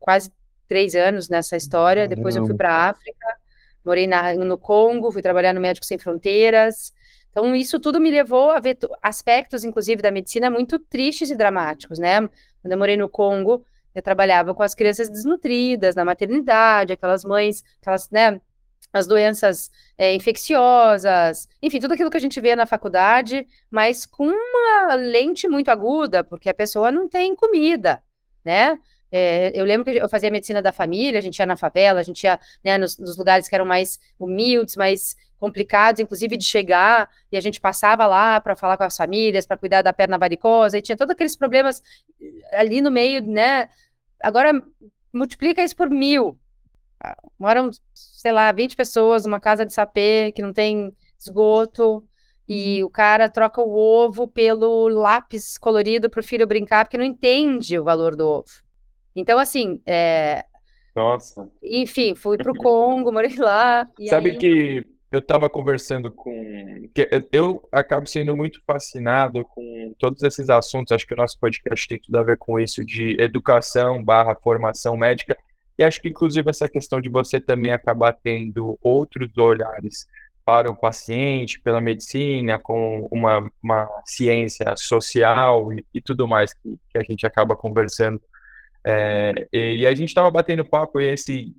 [0.00, 0.32] quase
[0.66, 2.08] três anos nessa história.
[2.08, 3.36] Depois eu fui para a África,
[3.84, 6.92] morei na, no Congo, fui trabalhar no Médicos Sem Fronteiras,
[7.30, 11.98] então, isso tudo me levou a ver aspectos, inclusive, da medicina muito tristes e dramáticos,
[11.98, 12.20] né?
[12.60, 13.64] Quando eu morei no Congo,
[13.94, 18.40] eu trabalhava com as crianças desnutridas, na maternidade, aquelas mães, aquelas, né,
[18.92, 24.26] as doenças é, infecciosas, enfim, tudo aquilo que a gente vê na faculdade, mas com
[24.26, 28.02] uma lente muito aguda, porque a pessoa não tem comida,
[28.44, 28.78] né?
[29.12, 32.02] É, eu lembro que eu fazia medicina da família, a gente ia na favela, a
[32.02, 37.08] gente ia né, nos, nos lugares que eram mais humildes, mais complicados, inclusive de chegar,
[37.32, 40.78] e a gente passava lá para falar com as famílias, para cuidar da perna varicosa,
[40.78, 41.82] e tinha todos aqueles problemas
[42.52, 43.68] ali no meio, né?
[44.22, 44.52] Agora,
[45.12, 46.38] multiplica isso por mil.
[47.38, 52.06] Moram, sei lá, 20 pessoas numa casa de sapê que não tem esgoto,
[52.46, 57.04] e o cara troca o ovo pelo lápis colorido para o filho brincar, porque não
[57.04, 58.69] entende o valor do ovo.
[59.14, 60.44] Então, assim, é...
[60.94, 61.48] Nossa.
[61.62, 63.88] Enfim, fui para o Congo, morei lá.
[64.08, 64.38] Sabe aí...
[64.38, 66.88] que eu estava conversando com.
[67.32, 70.92] Eu acabo sendo muito fascinado com todos esses assuntos.
[70.92, 74.96] Acho que o nosso podcast tem tudo a ver com isso de educação barra formação
[74.96, 75.36] médica.
[75.76, 80.06] E acho que, inclusive, essa questão de você também acabar tendo outros olhares
[80.44, 86.78] para o paciente, pela medicina, com uma, uma ciência social e, e tudo mais que,
[86.90, 88.20] que, a gente acaba conversando.
[88.84, 91.54] É, e, a gente estava batendo papo e esse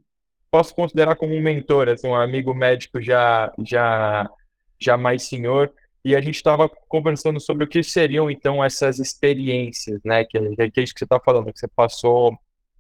[0.50, 4.30] posso considerar como um mentor, assim, um amigo médico já, já,
[4.80, 5.72] já mais senhor,
[6.04, 10.38] e a gente estava conversando sobre o que seriam, então, essas experiências, né, que,
[10.72, 12.38] que é isso que você está falando, que você passou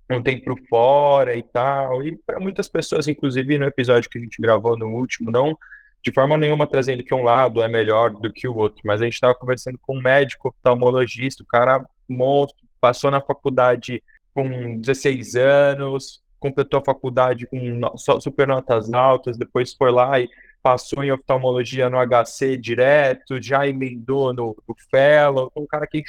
[0.10, 4.42] um tempo fora e tal, e para muitas pessoas, inclusive no episódio que a gente
[4.42, 5.58] gravou no último, não
[6.04, 9.06] de forma nenhuma trazendo que um lado é melhor do que o outro, mas a
[9.06, 15.36] gente estava conversando com um médico oftalmologista, o cara monstro, passou na faculdade com 16
[15.36, 17.82] anos, completou a faculdade com
[18.20, 20.30] super notas altas, depois foi lá e
[20.62, 26.04] passou em oftalmologia no HC direto, já emendou no, no Fellow, um cara que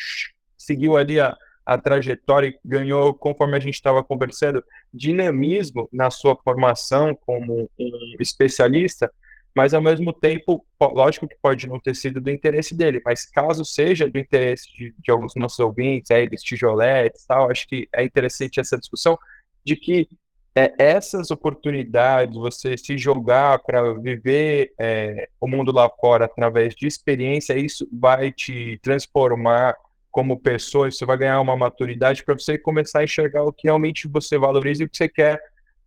[0.57, 6.37] seguiu ali a, a trajetória e ganhou, conforme a gente estava conversando, dinamismo na sua
[6.37, 9.11] formação como um especialista,
[9.55, 13.65] mas ao mesmo tempo, lógico que pode não ter sido do interesse dele, mas caso
[13.65, 18.03] seja do interesse de, de alguns nossos ouvintes, aí, dos tijoletes tal, acho que é
[18.03, 19.19] interessante essa discussão
[19.65, 20.09] de que
[20.55, 26.87] é, essas oportunidades, você se jogar para viver é, o mundo lá fora através de
[26.87, 29.77] experiência, isso vai te transformar
[30.11, 34.07] como pessoa, você vai ganhar uma maturidade para você começar a enxergar o que realmente
[34.07, 35.41] você valoriza e o que você quer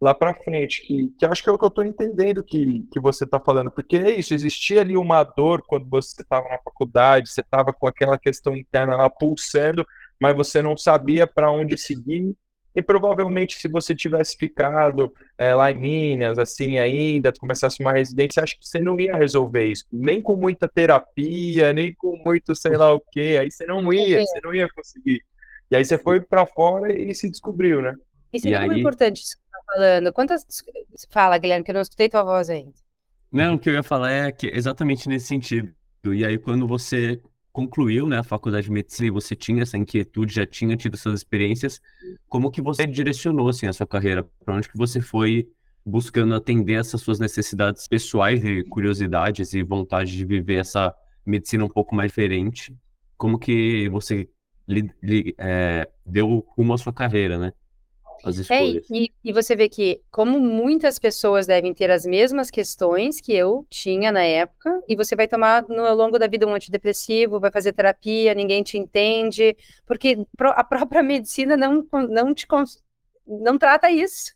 [0.06, 0.82] lá para frente.
[0.86, 3.72] Que, que acho que é o que eu estou entendendo que, que você está falando,
[3.72, 7.88] porque é isso, existia ali uma dor quando você estava na faculdade, você estava com
[7.88, 9.86] aquela questão interna lá pulsando,
[10.22, 12.36] mas você não sabia para onde seguir
[12.76, 18.44] e provavelmente, se você tivesse ficado é, lá em Minas, assim, ainda, começasse uma residência,
[18.44, 19.86] acho que você não ia resolver isso.
[19.90, 23.38] Nem com muita terapia, nem com muito sei lá o quê.
[23.40, 25.24] Aí você não ia, você não ia conseguir.
[25.72, 27.96] E aí você foi para fora e se descobriu, né?
[28.34, 28.80] Isso é e muito aí...
[28.80, 30.14] importante isso que você tá falando.
[30.14, 30.46] Quantas.
[31.10, 32.74] Fala, Guilherme, que eu não escutei tua voz ainda.
[33.32, 35.74] Não, o que eu ia falar é que exatamente nesse sentido.
[36.06, 37.20] E aí, quando você
[37.52, 41.14] concluiu, né, a faculdade de medicina e você tinha essa inquietude, já tinha tido essas
[41.14, 41.82] experiências,
[42.28, 44.28] como que você direcionou assim a sua carreira?
[44.44, 45.48] Para onde que você foi
[45.86, 50.94] buscando atender essas suas necessidades pessoais e curiosidades e vontade de viver essa
[51.26, 52.76] medicina um pouco mais diferente?
[53.18, 54.30] Como que você
[54.68, 57.54] li, li, é, deu rumo à sua carreira, né?
[58.26, 58.90] As escolhas.
[58.90, 63.34] É, e, e, você vê que, como muitas pessoas devem ter as mesmas questões que
[63.34, 67.52] eu tinha na época, e você vai tomar no longo da vida um antidepressivo, vai
[67.52, 72.48] fazer terapia, ninguém te entende, porque a própria medicina não, não te
[73.28, 74.34] não trata isso.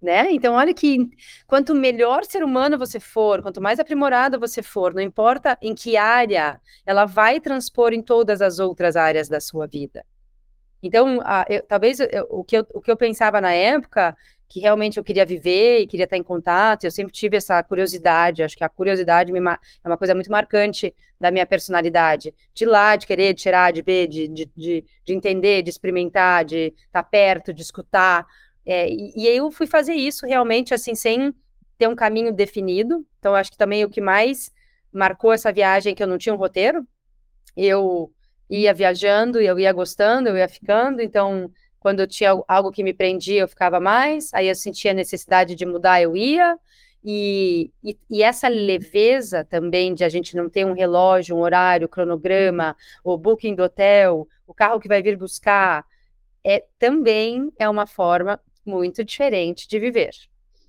[0.00, 0.30] Né?
[0.30, 1.08] Então, olha que
[1.44, 5.96] quanto melhor ser humano você for, quanto mais aprimorado você for, não importa em que
[5.96, 10.04] área, ela vai transpor em todas as outras áreas da sua vida.
[10.82, 14.16] Então, a, eu, talvez eu, o, que eu, o que eu pensava na época,
[14.48, 18.42] que realmente eu queria viver e queria estar em contato, eu sempre tive essa curiosidade,
[18.42, 23.06] acho que a curiosidade é uma coisa muito marcante da minha personalidade, de lá, de
[23.06, 27.52] querer, de tirar, de ver, de, de, de, de entender, de experimentar, de estar perto,
[27.52, 28.26] de escutar,
[28.64, 31.34] é, e, e eu fui fazer isso realmente, assim, sem
[31.76, 34.50] ter um caminho definido, então acho que também o que mais
[34.92, 36.86] marcou essa viagem, que eu não tinha um roteiro,
[37.56, 38.12] eu
[38.48, 42.92] ia viajando, eu ia gostando, eu ia ficando, então quando eu tinha algo que me
[42.92, 46.58] prendia, eu ficava mais, aí eu sentia a necessidade de mudar, eu ia,
[47.04, 51.88] e, e, e, essa leveza também de a gente não ter um relógio, um horário,
[51.88, 55.84] cronograma, o booking do hotel, o carro que vai vir buscar,
[56.44, 60.10] é também é uma forma muito diferente de viver.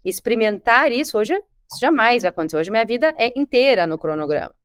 [0.05, 2.57] Experimentar isso hoje isso jamais vai acontecer.
[2.57, 4.58] Hoje minha vida é inteira no cronograma.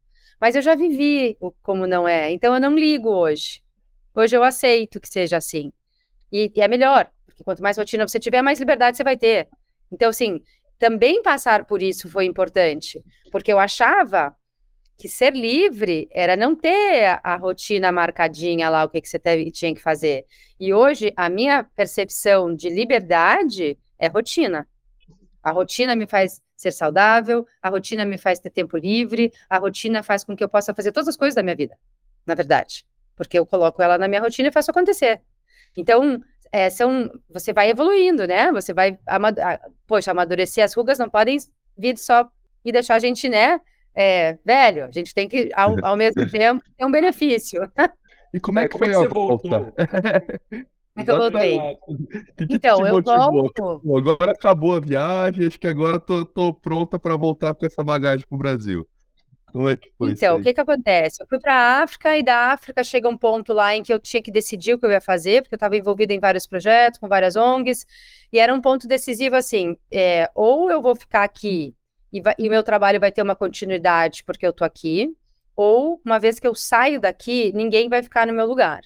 [0.45, 3.63] Mas eu já vivi o como não é, então eu não ligo hoje.
[4.15, 5.73] Hoje eu aceito que seja assim.
[6.31, 9.49] E, e é melhor, porque quanto mais rotina você tiver, mais liberdade você vai ter.
[9.91, 10.43] Então, assim,
[10.79, 13.03] também passar por isso foi importante,
[13.33, 14.37] porque eu achava
[14.99, 19.51] que ser livre era não ter a rotina marcadinha lá, o que, que você teve,
[19.51, 20.27] tinha que fazer.
[20.61, 24.69] E hoje, a minha percepção de liberdade é rotina.
[25.43, 30.03] A rotina me faz ser saudável, a rotina me faz ter tempo livre, a rotina
[30.03, 31.77] faz com que eu possa fazer todas as coisas da minha vida,
[32.27, 35.21] na verdade, porque eu coloco ela na minha rotina e faço acontecer.
[35.77, 38.51] Então, é, são, você vai evoluindo, né?
[38.53, 39.37] Você vai, amad
[39.87, 41.37] poxa, amadurecer as rugas não podem
[41.77, 42.31] vir só
[42.65, 43.61] e deixar a gente, né?
[43.95, 47.71] É, velho, a gente tem que, ao, ao mesmo tempo, ter um benefício.
[48.33, 49.73] E como é, é que como foi é que a volta?
[50.97, 51.59] eu voltei.
[52.51, 53.83] então, eu volto.
[53.97, 58.27] agora acabou a viagem, acho que agora tô, tô pronta para voltar com essa bagagem
[58.27, 58.89] para o Brasil.
[59.55, 61.23] Como é que foi então, o que que acontece?
[61.23, 64.01] Eu fui para a África e da África chega um ponto lá em que eu
[64.01, 66.99] tinha que decidir o que eu ia fazer, porque eu estava envolvida em vários projetos,
[66.99, 67.87] com várias ONGs,
[68.33, 71.73] e era um ponto decisivo assim, é, ou eu vou ficar aqui
[72.13, 75.17] e, vai, e meu trabalho vai ter uma continuidade porque eu tô aqui,
[75.55, 78.81] ou uma vez que eu saio daqui, ninguém vai ficar no meu lugar.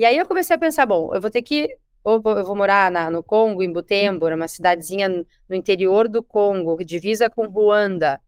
[0.00, 2.90] E aí eu comecei a pensar, bom, eu vou ter que ou eu vou morar
[2.90, 5.10] na, no Congo, em Butembo, uma cidadezinha
[5.46, 8.18] no interior do Congo, divisa com Ruanda.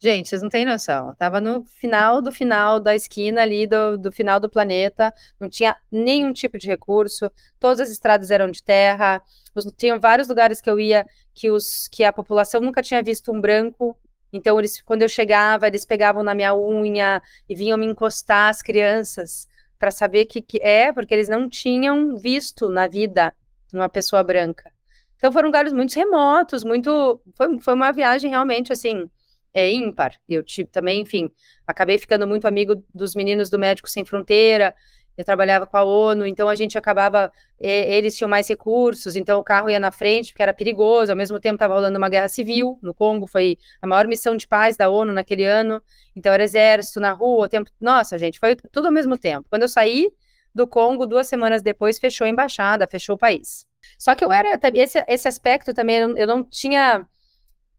[0.00, 1.14] Gente, vocês não têm noção.
[1.14, 5.76] Tava no final do final da esquina ali do, do final do planeta, não tinha
[5.92, 7.30] nenhum tipo de recurso,
[7.60, 9.22] todas as estradas eram de terra,
[9.54, 13.30] os, tinham vários lugares que eu ia que, os, que a população nunca tinha visto
[13.30, 13.96] um branco.
[14.32, 18.60] Então, eles, quando eu chegava, eles pegavam na minha unha e vinham me encostar as
[18.60, 19.46] crianças
[19.82, 23.34] para saber que, que é, porque eles não tinham visto na vida
[23.74, 24.70] uma pessoa branca.
[25.16, 27.20] Então foram lugares muito remotos, muito.
[27.34, 29.10] Foi, foi uma viagem realmente assim,
[29.52, 30.14] é, ímpar.
[30.28, 31.28] Eu tive também, enfim,
[31.66, 34.72] acabei ficando muito amigo dos meninos do Médicos Sem Fronteira.
[35.16, 39.44] Eu trabalhava com a ONU, então a gente acabava, eles tinham mais recursos, então o
[39.44, 42.78] carro ia na frente, porque era perigoso, ao mesmo tempo estava rolando uma guerra civil
[42.82, 45.82] no Congo, foi a maior missão de paz da ONU naquele ano,
[46.16, 49.46] então era exército na rua, o tempo, nossa, gente, foi tudo ao mesmo tempo.
[49.50, 50.10] Quando eu saí
[50.54, 53.66] do Congo, duas semanas depois, fechou a embaixada, fechou o país.
[53.98, 57.06] Só que eu era, esse, esse aspecto também, eu não tinha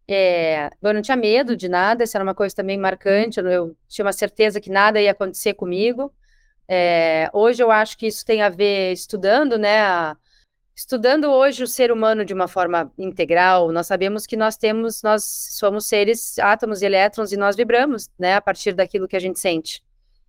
[0.06, 3.76] é, eu não tinha medo de nada, isso era uma coisa também marcante, eu, eu
[3.88, 6.12] tinha uma certeza que nada ia acontecer comigo.
[6.68, 9.80] É, hoje eu acho que isso tem a ver estudando, né?
[9.80, 10.16] A,
[10.74, 15.24] estudando hoje o ser humano de uma forma integral, nós sabemos que nós temos, nós
[15.24, 18.34] somos seres, átomos e elétrons, e nós vibramos, né?
[18.34, 19.82] A partir daquilo que a gente sente.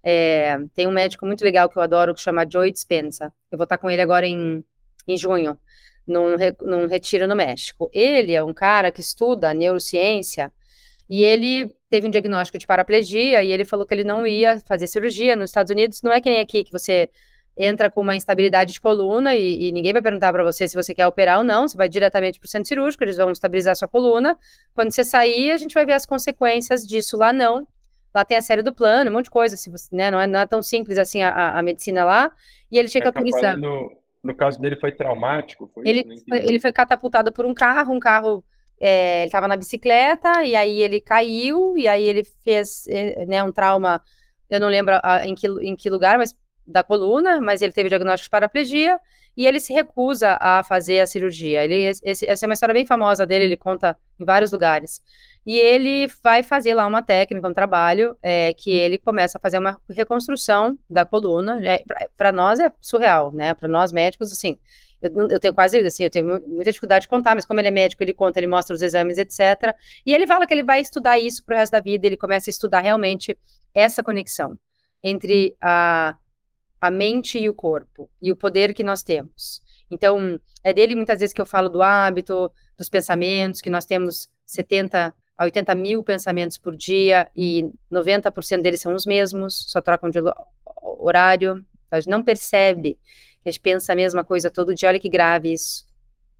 [0.04, 3.34] É, tem um médico muito legal que eu adoro, que chama Joe Dispenza.
[3.52, 4.64] Eu vou estar com ele agora em,
[5.08, 5.58] em junho
[6.06, 7.90] num, num retiro no México.
[7.94, 10.52] Ele é um cara que estuda neurociência
[11.10, 14.86] e ele teve um diagnóstico de paraplegia e ele falou que ele não ia fazer
[14.86, 16.02] cirurgia nos Estados Unidos.
[16.02, 17.10] Não é que nem aqui que você
[17.58, 20.94] entra com uma instabilidade de coluna e, e ninguém vai perguntar para você se você
[20.94, 21.66] quer operar ou não.
[21.66, 24.38] Você vai diretamente para o centro cirúrgico, eles vão estabilizar sua coluna.
[24.74, 27.16] Quando você sair, a gente vai ver as consequências disso.
[27.16, 27.66] Lá não.
[28.14, 29.56] Lá tem a série do plano, um monte de coisa.
[29.56, 32.30] Se você, né, não, é, não é tão simples assim a, a medicina lá.
[32.70, 33.58] E ele chega é isso.
[33.58, 33.90] No,
[34.22, 35.72] no caso dele foi traumático?
[35.74, 38.44] Foi ele, foi, ele foi catapultado por um carro, um carro
[38.80, 43.44] é, ele estava na bicicleta e aí ele caiu e aí ele fez é, né,
[43.44, 44.02] um trauma,
[44.50, 46.36] eu não lembro a, em, que, em que lugar, mas
[46.66, 49.00] da coluna, mas ele teve diagnóstico de paraplegia
[49.38, 51.64] e ele se recusa a fazer a cirurgia.
[51.64, 55.02] Ele, esse, essa é uma história bem famosa dele, ele conta em vários lugares.
[55.46, 59.60] E ele vai fazer lá uma técnica, um trabalho, é, que ele começa a fazer
[59.60, 61.60] uma reconstrução da coluna.
[61.64, 61.84] É,
[62.18, 63.54] para nós é surreal, né?
[63.54, 64.58] Para nós médicos, assim,
[65.02, 67.72] eu, eu, tenho quase, assim, eu tenho muita dificuldade de contar, mas como ele é
[67.72, 69.76] médico, ele conta, ele mostra os exames, etc.
[70.06, 72.52] E ele fala que ele vai estudar isso pro resto da vida, ele começa a
[72.52, 73.38] estudar realmente
[73.74, 74.58] essa conexão
[75.04, 76.16] entre a,
[76.82, 79.62] a mente e o corpo, e o poder que nós temos.
[79.92, 84.30] Então, é dele muitas vezes que eu falo do hábito, dos pensamentos, que nós temos
[84.46, 90.10] 70 a 80 mil pensamentos por dia e 90% deles são os mesmos, só trocam
[90.10, 90.20] de
[90.82, 91.64] horário.
[91.92, 92.98] A gente não percebe
[93.50, 94.90] a gente pensa a mesma coisa todo dia.
[94.90, 95.86] Olha que grave isso.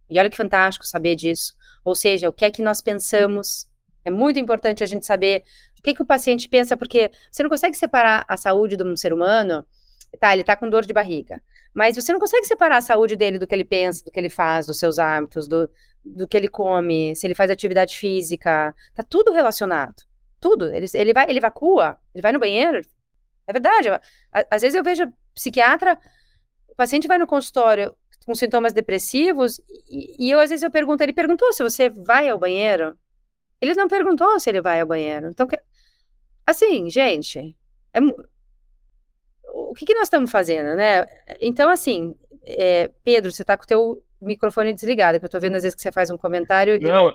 [0.10, 1.54] E olha que fantástico saber disso.
[1.84, 3.68] Ou seja, o que é que nós pensamos.
[4.04, 5.44] É muito importante a gente saber
[5.80, 8.96] o que, que o paciente pensa, porque você não consegue separar a saúde de um
[8.96, 9.66] ser humano.
[10.20, 11.42] Tá, ele tá com dor de barriga.
[11.74, 14.30] Mas você não consegue separar a saúde dele do que ele pensa, do que ele
[14.30, 15.70] faz, dos seus hábitos, do,
[16.04, 18.74] do que ele come, se ele faz atividade física.
[18.94, 20.04] Tá tudo relacionado.
[20.40, 20.74] Tudo.
[20.74, 22.82] Ele, ele, vai, ele evacua, ele vai no banheiro.
[23.48, 23.90] É verdade.
[24.50, 26.00] Às vezes eu vejo psiquiatra
[26.76, 31.02] o paciente vai no consultório com sintomas depressivos e, e eu às vezes eu pergunto,
[31.02, 32.98] ele perguntou se você vai ao banheiro?
[33.62, 35.30] Ele não perguntou se ele vai ao banheiro.
[35.30, 35.48] Então,
[36.46, 37.56] assim, gente,
[37.94, 38.00] é...
[39.54, 41.06] o que, que nós estamos fazendo, né?
[41.40, 42.92] Então, assim, é...
[43.06, 45.82] Pedro, você está com o teu microfone desligado, que eu estou vendo às vezes que
[45.82, 46.78] você faz um comentário.
[46.82, 47.14] Não,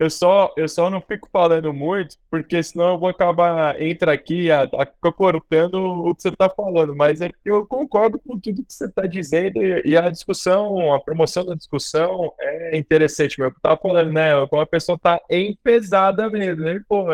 [0.00, 4.50] eu só, eu só não fico falando muito, porque senão eu vou acabar, entra aqui,
[4.50, 8.64] a, a, cortando o que você está falando, mas é que eu concordo com tudo
[8.64, 13.50] que você está dizendo e, e, a discussão, a promoção da discussão é interessante, meu.
[13.50, 17.04] Eu estava falando, né, como a pessoa está empesada mesmo, né, pô,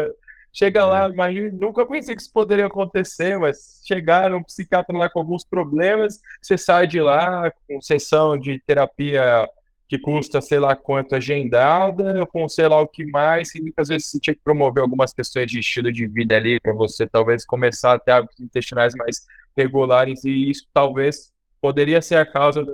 [0.52, 1.10] chega lá, é.
[1.10, 6.20] imagina, nunca pensei que isso poderia acontecer, mas chegar um psiquiatra lá com alguns problemas,
[6.40, 9.48] você sai de lá com sessão de terapia
[9.88, 14.08] que custa sei lá quanto agendada, com sei lá o que mais, e muitas vezes
[14.08, 17.94] você tinha que promover algumas questões de estilo de vida ali, para você talvez começar
[17.94, 22.64] a ter hábitos intestinais mais regulares, e isso talvez poderia ser a causa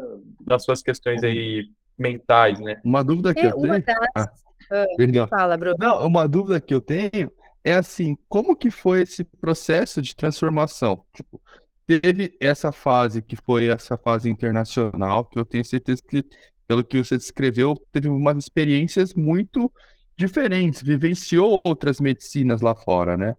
[0.40, 1.66] das suas questões aí
[1.98, 2.81] mentais, né?
[2.85, 3.85] Uma dúvida que é, eu tenho...
[4.16, 4.31] Ah,
[4.70, 5.77] ah, fala, Bruno.
[5.79, 7.31] Não, uma dúvida que eu tenho
[7.64, 11.05] é assim, como que foi esse processo de transformação?
[11.12, 11.41] Tipo,
[11.87, 16.24] teve essa fase que foi essa fase internacional, que eu tenho certeza que
[16.67, 19.71] pelo que você descreveu, teve umas experiências muito
[20.17, 23.37] diferentes, vivenciou outras medicinas lá fora, né?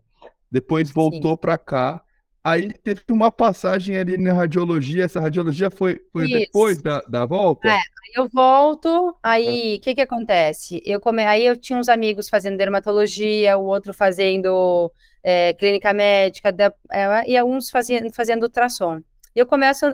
[0.51, 2.01] Depois voltou para cá.
[2.43, 5.05] Aí teve uma passagem ali na radiologia.
[5.05, 7.69] Essa radiologia foi, foi depois da, da volta?
[7.69, 7.81] É,
[8.15, 9.79] eu volto, aí o é.
[9.79, 10.81] que que acontece?
[10.85, 11.23] Eu come...
[11.25, 14.91] Aí eu tinha uns amigos fazendo dermatologia, o outro fazendo
[15.23, 16.73] é, clínica médica, da...
[16.91, 19.01] é, e alguns fazendo, fazendo ultrassom.
[19.33, 19.91] Eu começo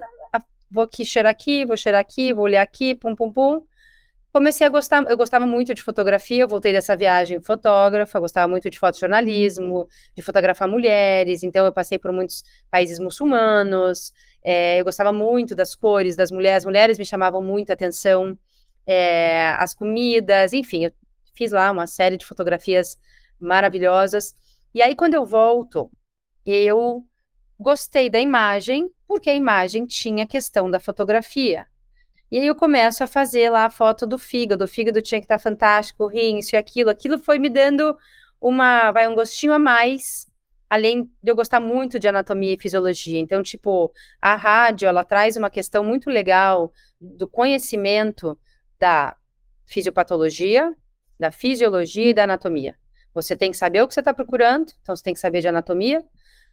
[0.72, 3.66] vou aqui cheirar aqui, vou cheirar aqui, vou olhar aqui, pum, pum, pum.
[4.32, 8.70] Comecei a gostar, eu gostava muito de fotografia, eu voltei dessa viagem fotógrafa, gostava muito
[8.70, 14.14] de fotojornalismo, de fotografar mulheres, então eu passei por muitos países muçulmanos,
[14.44, 18.38] é, eu gostava muito das cores das mulheres, as mulheres me chamavam muito a atenção,
[18.86, 20.92] é, as comidas, enfim, eu
[21.34, 22.98] fiz lá uma série de fotografias
[23.40, 24.36] maravilhosas.
[24.74, 25.90] E aí, quando eu volto,
[26.46, 27.04] eu
[27.60, 31.66] gostei da imagem, porque a imagem tinha questão da fotografia.
[32.32, 34.64] E aí eu começo a fazer lá a foto do fígado.
[34.64, 36.92] O fígado tinha que estar fantástico, o rim, isso e aquilo.
[36.92, 37.98] Aquilo foi me dando
[38.40, 40.28] uma, vai um gostinho a mais,
[40.70, 43.20] além de eu gostar muito de anatomia e fisiologia.
[43.20, 43.92] Então, tipo,
[44.22, 48.38] a rádio, ela traz uma questão muito legal do conhecimento
[48.80, 49.18] da
[49.66, 50.72] fisiopatologia,
[51.20, 52.76] da fisiologia e da anatomia.
[53.12, 55.48] Você tem que saber o que você está procurando, então você tem que saber de
[55.48, 56.06] anatomia,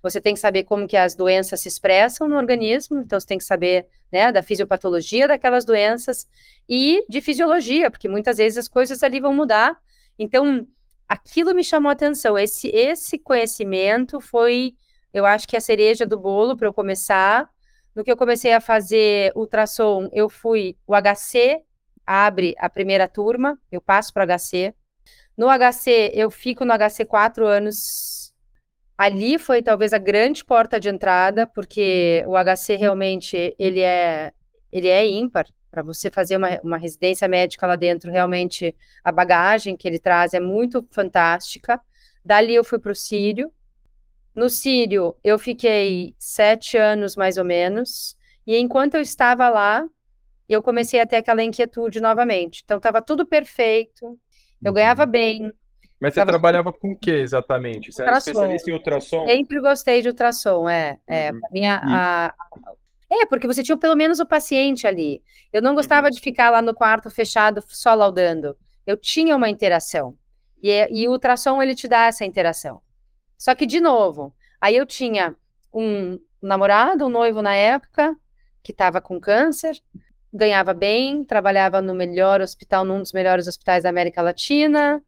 [0.02, 3.38] você tem que saber como que as doenças se expressam no organismo, então você tem
[3.38, 6.28] que saber né, da fisiopatologia daquelas doenças
[6.68, 9.76] e de fisiologia, porque muitas vezes as coisas ali vão mudar.
[10.18, 10.66] Então,
[11.08, 12.38] aquilo me chamou a atenção.
[12.38, 14.74] Esse, esse conhecimento foi,
[15.12, 17.48] eu acho que a cereja do bolo para eu começar.
[17.94, 21.62] No que eu comecei a fazer ultrassom, eu fui, o HC
[22.06, 24.74] abre a primeira turma, eu passo para HC.
[25.36, 28.25] No HC, eu fico no HC quatro anos.
[28.96, 34.32] Ali foi talvez a grande porta de entrada, porque o HC realmente ele é
[34.72, 35.46] ele é ímpar.
[35.70, 38.74] Para você fazer uma, uma residência médica lá dentro, realmente
[39.04, 41.80] a bagagem que ele traz é muito fantástica.
[42.24, 43.52] Dali eu fui para o Sírio.
[44.34, 48.16] No Sírio, eu fiquei sete anos mais ou menos.
[48.46, 49.86] E enquanto eu estava lá,
[50.48, 52.62] eu comecei a ter aquela inquietude novamente.
[52.64, 54.18] Então, estava tudo perfeito,
[54.62, 55.10] eu ganhava uhum.
[55.10, 55.52] bem.
[56.00, 57.90] Mas você trabalhava com o que exatamente?
[57.90, 58.10] Você ultrassom.
[58.10, 59.26] era especialista em ultrassom?
[59.26, 60.98] Sempre gostei de ultrassom, é.
[61.06, 61.40] é uhum.
[61.50, 62.34] minha, a,
[63.10, 65.22] é, porque você tinha pelo menos o paciente ali.
[65.52, 66.10] Eu não gostava uhum.
[66.10, 68.56] de ficar lá no quarto fechado só laudando.
[68.86, 70.16] Eu tinha uma interação.
[70.62, 72.80] E, e o ultrassom, ele te dá essa interação.
[73.38, 75.34] Só que, de novo, aí eu tinha
[75.72, 78.16] um namorado, um noivo na época,
[78.62, 79.80] que estava com câncer,
[80.32, 85.02] ganhava bem, trabalhava no melhor hospital, num dos melhores hospitais da América Latina.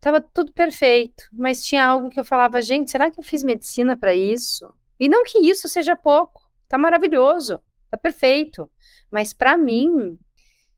[0.00, 3.96] Tava tudo perfeito, mas tinha algo que eu falava, gente, será que eu fiz medicina
[3.96, 4.72] para isso?
[4.98, 8.70] E não que isso seja pouco, tá maravilhoso, tá perfeito.
[9.10, 10.18] Mas para mim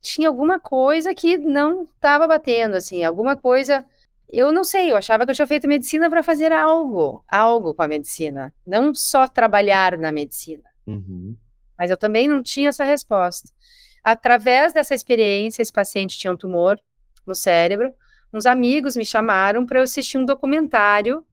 [0.01, 3.85] tinha alguma coisa que não estava batendo, assim, alguma coisa.
[4.27, 7.81] Eu não sei, eu achava que eu tinha feito medicina para fazer algo, algo com
[7.81, 10.63] a medicina, não só trabalhar na medicina.
[10.85, 11.37] Uhum.
[11.77, 13.49] Mas eu também não tinha essa resposta.
[14.03, 16.77] Através dessa experiência, esse paciente tinha um tumor
[17.25, 17.93] no cérebro.
[18.33, 21.23] Uns amigos me chamaram para eu assistir um documentário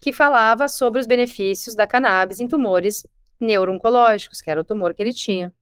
[0.00, 3.04] que falava sobre os benefícios da cannabis em tumores
[3.40, 5.52] neurooncológicos, que era o tumor que ele tinha.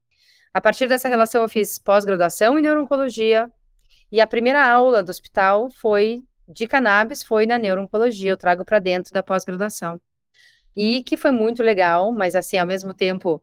[0.52, 3.50] A partir dessa relação, eu fiz pós-graduação em neurooncologia
[4.12, 8.30] e a primeira aula do hospital foi de cannabis, foi na neurooncologia.
[8.30, 9.98] Eu trago para dentro da pós-graduação.
[10.76, 13.42] E que foi muito legal, mas assim, ao mesmo tempo,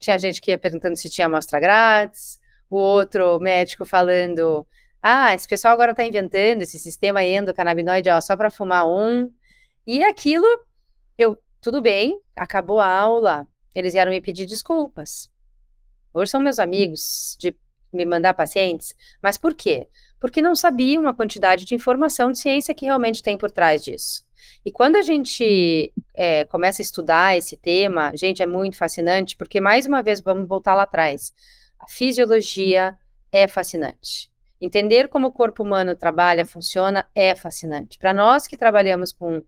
[0.00, 4.66] tinha gente que ia perguntando se tinha amostra grátis, o outro médico falando:
[5.02, 9.32] ah, esse pessoal agora está inventando esse sistema endocannabinoide ó, só para fumar um.
[9.84, 10.46] E aquilo,
[11.18, 15.28] eu, tudo bem, acabou a aula, eles vieram me pedir desculpas.
[16.14, 17.54] Hoje são meus amigos de
[17.92, 19.88] me mandar pacientes, mas por quê?
[20.20, 24.24] Porque não sabiam a quantidade de informação de ciência que realmente tem por trás disso.
[24.64, 29.60] E quando a gente é, começa a estudar esse tema, gente, é muito fascinante, porque
[29.60, 31.32] mais uma vez vamos voltar lá atrás.
[31.78, 32.96] A fisiologia
[33.32, 34.31] é fascinante.
[34.64, 37.98] Entender como o corpo humano trabalha, funciona, é fascinante.
[37.98, 39.42] Para nós que trabalhamos com,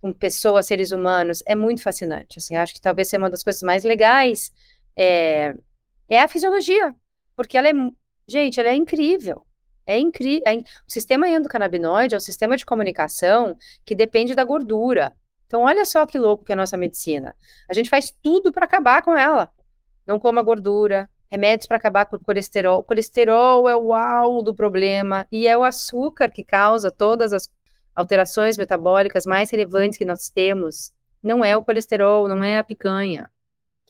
[0.00, 2.38] com pessoas, seres humanos, é muito fascinante.
[2.38, 4.52] Assim, acho que talvez seja uma das coisas mais legais
[4.96, 5.52] é,
[6.08, 6.94] é a fisiologia,
[7.34, 7.72] porque ela é,
[8.28, 9.44] gente, ela é incrível.
[9.84, 10.44] É incrível.
[10.46, 10.58] É.
[10.58, 15.12] O sistema endocannabinoide é um sistema de comunicação que depende da gordura.
[15.48, 17.34] Então, olha só que louco que é a nossa medicina.
[17.68, 19.50] A gente faz tudo para acabar com ela.
[20.06, 22.80] Não coma gordura, remédios para acabar com o colesterol.
[22.80, 27.48] O colesterol é o alvo do problema e é o açúcar que causa todas as
[27.94, 30.92] alterações metabólicas mais relevantes que nós temos.
[31.22, 33.30] Não é o colesterol, não é a picanha.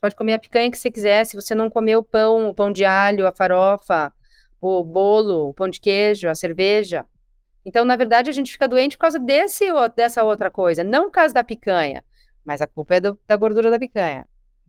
[0.00, 2.70] Pode comer a picanha que você quiser, se você não comer o pão, o pão
[2.70, 4.12] de alho, a farofa,
[4.60, 7.04] o bolo, o pão de queijo, a cerveja.
[7.64, 9.66] Então, na verdade, a gente fica doente por causa desse,
[9.96, 12.04] dessa outra coisa, não por causa da picanha,
[12.44, 14.26] mas a culpa é do, da gordura da picanha.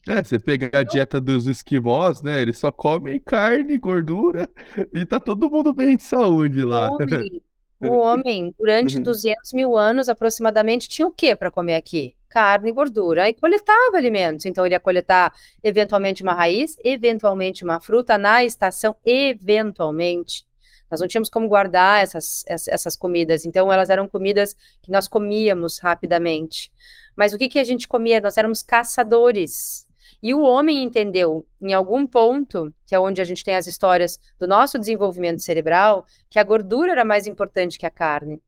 [0.08, 2.42] É, você pega a dieta dos esquimós, né?
[2.42, 4.50] Eles só comem carne, gordura,
[4.94, 6.92] e tá todo mundo bem de saúde lá.
[6.92, 7.42] O homem,
[7.80, 12.16] o homem durante 200 mil anos aproximadamente, tinha o que para comer aqui?
[12.28, 13.30] Carne e gordura.
[13.30, 14.46] E coletava alimentos.
[14.46, 15.34] Então, ele ia coletar
[15.64, 20.46] eventualmente uma raiz, eventualmente uma fruta na estação, eventualmente.
[20.92, 23.46] Nós não tínhamos como guardar essas, essas comidas.
[23.46, 26.72] Então, elas eram comidas que nós comíamos rapidamente.
[27.16, 28.20] Mas o que, que a gente comia?
[28.20, 29.88] Nós éramos caçadores.
[30.24, 34.18] E o homem entendeu, em algum ponto, que é onde a gente tem as histórias
[34.40, 38.42] do nosso desenvolvimento cerebral, que a gordura era mais importante que a carne.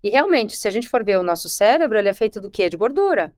[0.00, 2.70] E realmente, se a gente for ver o nosso cérebro, ele é feito do quê?
[2.70, 3.34] De gordura.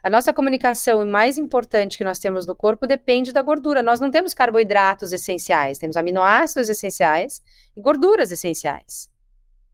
[0.00, 3.82] A nossa comunicação mais importante que nós temos no corpo depende da gordura.
[3.82, 7.42] Nós não temos carboidratos essenciais, temos aminoácidos essenciais
[7.76, 9.10] e gorduras essenciais.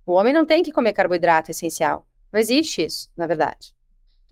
[0.07, 2.07] O homem não tem que comer carboidrato essencial.
[2.32, 3.73] Não existe isso, na verdade.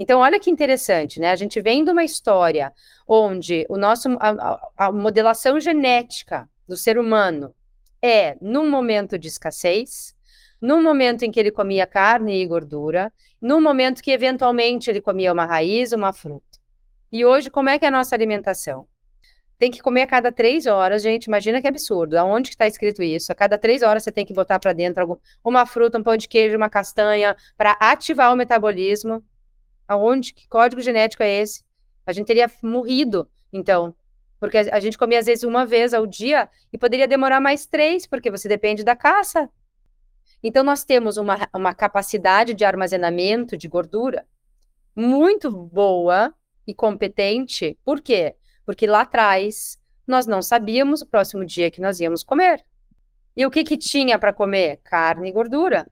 [0.03, 1.31] Então, olha que interessante, né?
[1.31, 2.73] A gente vem de uma história
[3.07, 7.55] onde o nosso, a, a modelação genética do ser humano
[8.03, 10.13] é num momento de escassez,
[10.61, 15.33] num momento em que ele comia carne e gordura, num momento que eventualmente ele comia
[15.33, 16.59] uma raiz, uma fruta.
[17.13, 18.89] E hoje, como é que é a nossa alimentação?
[19.57, 21.27] Tem que comer a cada três horas, gente.
[21.27, 22.17] Imagina que absurdo.
[22.17, 23.31] Aonde está escrito isso?
[23.31, 26.27] A cada três horas você tem que botar para dentro uma fruta, um pão de
[26.27, 29.23] queijo, uma castanha, para ativar o metabolismo.
[29.87, 30.33] Aonde?
[30.33, 31.65] Que código genético é esse?
[32.07, 33.95] A gente teria morrido, então.
[34.41, 38.07] Porque a gente comia às vezes uma vez ao dia e poderia demorar mais três,
[38.07, 39.49] porque você depende da caça.
[40.43, 44.27] Então, nós temos uma, uma capacidade de armazenamento de gordura
[44.95, 46.35] muito boa
[46.67, 47.79] e competente.
[47.85, 48.35] Por quê?
[48.65, 52.65] Porque lá atrás nós não sabíamos o próximo dia que nós íamos comer.
[53.37, 54.81] E o que, que tinha para comer?
[54.85, 55.91] Carne e gordura.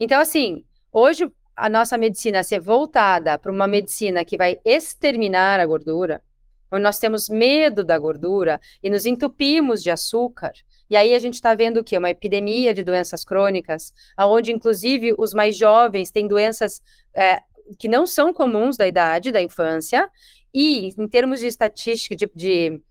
[0.00, 5.66] Então, assim, hoje a nossa medicina ser voltada para uma medicina que vai exterminar a
[5.66, 6.22] gordura,
[6.70, 10.52] onde nós temos medo da gordura e nos entupimos de açúcar,
[10.88, 11.96] e aí a gente está vendo o quê?
[11.96, 16.82] Uma epidemia de doenças crônicas, onde inclusive os mais jovens têm doenças
[17.14, 17.40] é,
[17.78, 20.06] que não são comuns da idade, da infância,
[20.52, 22.82] e em termos de estatística de, de,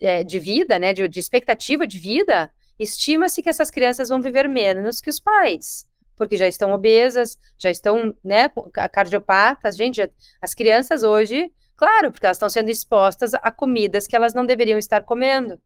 [0.00, 4.48] é, de vida, né, de, de expectativa de vida, estima-se que essas crianças vão viver
[4.48, 5.86] menos que os pais
[6.16, 8.50] porque já estão obesas, já estão, né,
[8.92, 9.76] cardiopatas.
[9.76, 10.10] Gente,
[10.40, 14.78] as crianças hoje, claro, porque elas estão sendo expostas a comidas que elas não deveriam
[14.78, 15.60] estar comendo.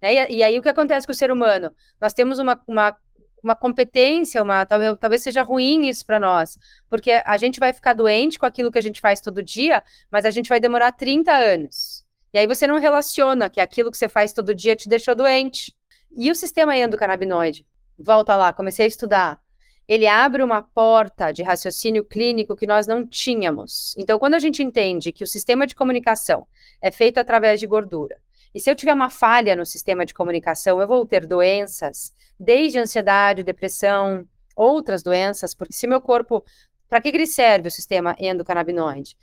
[0.00, 0.14] Né?
[0.14, 1.72] E, e, aí o que acontece com o ser humano?
[2.00, 2.96] Nós temos uma, uma,
[3.42, 6.58] uma competência, uma, talvez, talvez seja ruim isso para nós,
[6.88, 10.24] porque a gente vai ficar doente com aquilo que a gente faz todo dia, mas
[10.24, 12.04] a gente vai demorar 30 anos.
[12.32, 15.74] E aí você não relaciona que aquilo que você faz todo dia te deixou doente.
[16.16, 17.66] E o sistema endocannabinoide?
[17.98, 19.40] Volta lá, comecei a estudar
[19.88, 23.94] ele abre uma porta de raciocínio clínico que nós não tínhamos.
[23.96, 26.46] Então, quando a gente entende que o sistema de comunicação
[26.80, 28.20] é feito através de gordura,
[28.54, 32.78] e se eu tiver uma falha no sistema de comunicação, eu vou ter doenças, desde
[32.78, 36.44] ansiedade, depressão, outras doenças, porque se meu corpo.
[36.88, 39.14] Para que ele serve o sistema endocannabinoide?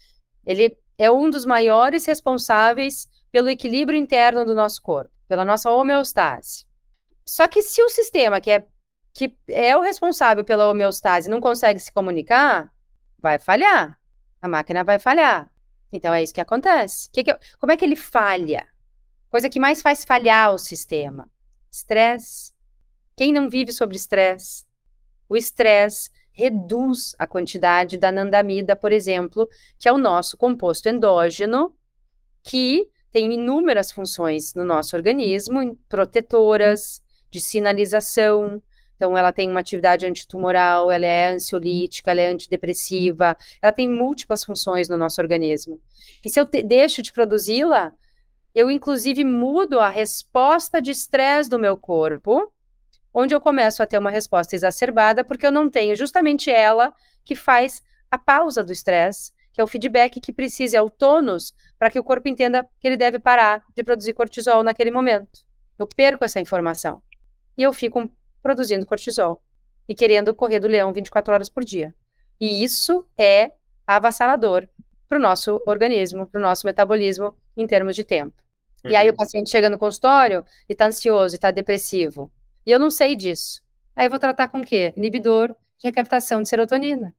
[0.45, 6.65] Ele é um dos maiores responsáveis pelo equilíbrio interno do nosso corpo, pela nossa homeostase.
[7.25, 8.65] Só que se o sistema, que é
[9.15, 12.69] que é o responsável pela homeostase não consegue se comunicar,
[13.17, 13.97] vai falhar.
[14.41, 15.49] A máquina vai falhar.
[15.89, 17.09] Então é isso que acontece.
[17.11, 18.67] Que que eu, como é que ele falha?
[19.29, 21.29] Coisa que mais faz falhar o sistema:
[21.71, 22.51] estresse.
[23.15, 24.65] Quem não vive sobre estresse?
[25.29, 29.47] O estresse reduz a quantidade da anandamida, por exemplo,
[29.79, 31.73] que é o nosso composto endógeno,
[32.43, 37.01] que tem inúmeras funções no nosso organismo, protetoras,
[37.31, 38.61] de sinalização,
[38.95, 44.43] então, ela tem uma atividade antitumoral, ela é ansiolítica, ela é antidepressiva, ela tem múltiplas
[44.43, 45.79] funções no nosso organismo.
[46.23, 47.91] E se eu te, deixo de produzi-la,
[48.53, 52.51] eu inclusive mudo a resposta de estresse do meu corpo,
[53.13, 56.93] onde eu começo a ter uma resposta exacerbada, porque eu não tenho justamente ela
[57.23, 61.53] que faz a pausa do estresse, que é o feedback que precisa, é o tônus,
[61.77, 65.45] para que o corpo entenda que ele deve parar de produzir cortisol naquele momento.
[65.77, 67.01] Eu perco essa informação.
[67.57, 68.09] E eu fico
[68.45, 69.41] produzindo cortisol
[69.89, 71.95] e querendo correr do leão 24 horas por dia.
[72.39, 73.53] E isso é
[73.87, 74.67] avassalador
[75.09, 78.35] para o nosso organismo, para o nosso metabolismo em termos de tempo.
[78.83, 78.91] Uhum.
[78.91, 82.31] E aí o paciente chega no consultório e está ansioso, está depressivo.
[82.63, 83.63] E eu não sei disso.
[83.95, 84.93] Aí eu vou tratar com o quê?
[84.95, 85.47] Inibidor
[85.79, 87.15] de recaptação de serotonina.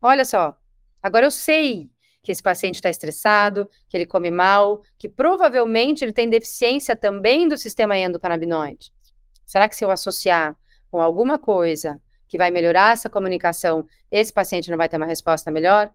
[0.00, 0.56] Olha só,
[1.02, 1.90] agora eu sei
[2.22, 7.48] que esse paciente está estressado, que ele come mal, que provavelmente ele tem deficiência também
[7.48, 8.92] do sistema endocannabinoide.
[9.44, 10.56] Será que se eu associar
[10.90, 15.50] com alguma coisa que vai melhorar essa comunicação, esse paciente não vai ter uma resposta
[15.50, 15.90] melhor?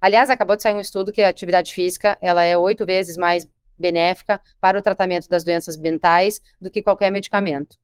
[0.00, 3.48] Aliás, acabou de sair um estudo que a atividade física ela é oito vezes mais
[3.78, 7.76] benéfica para o tratamento das doenças mentais do que qualquer medicamento.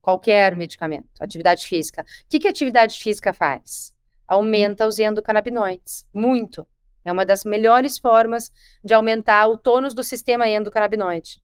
[0.00, 1.08] Qualquer medicamento.
[1.20, 2.02] Atividade física.
[2.02, 3.92] O que, que a atividade física faz?
[4.26, 6.06] Aumenta os endocannabinoides.
[6.12, 6.66] Muito.
[7.04, 8.52] É uma das melhores formas
[8.84, 11.40] de aumentar o tônus do sistema endocannabinoide.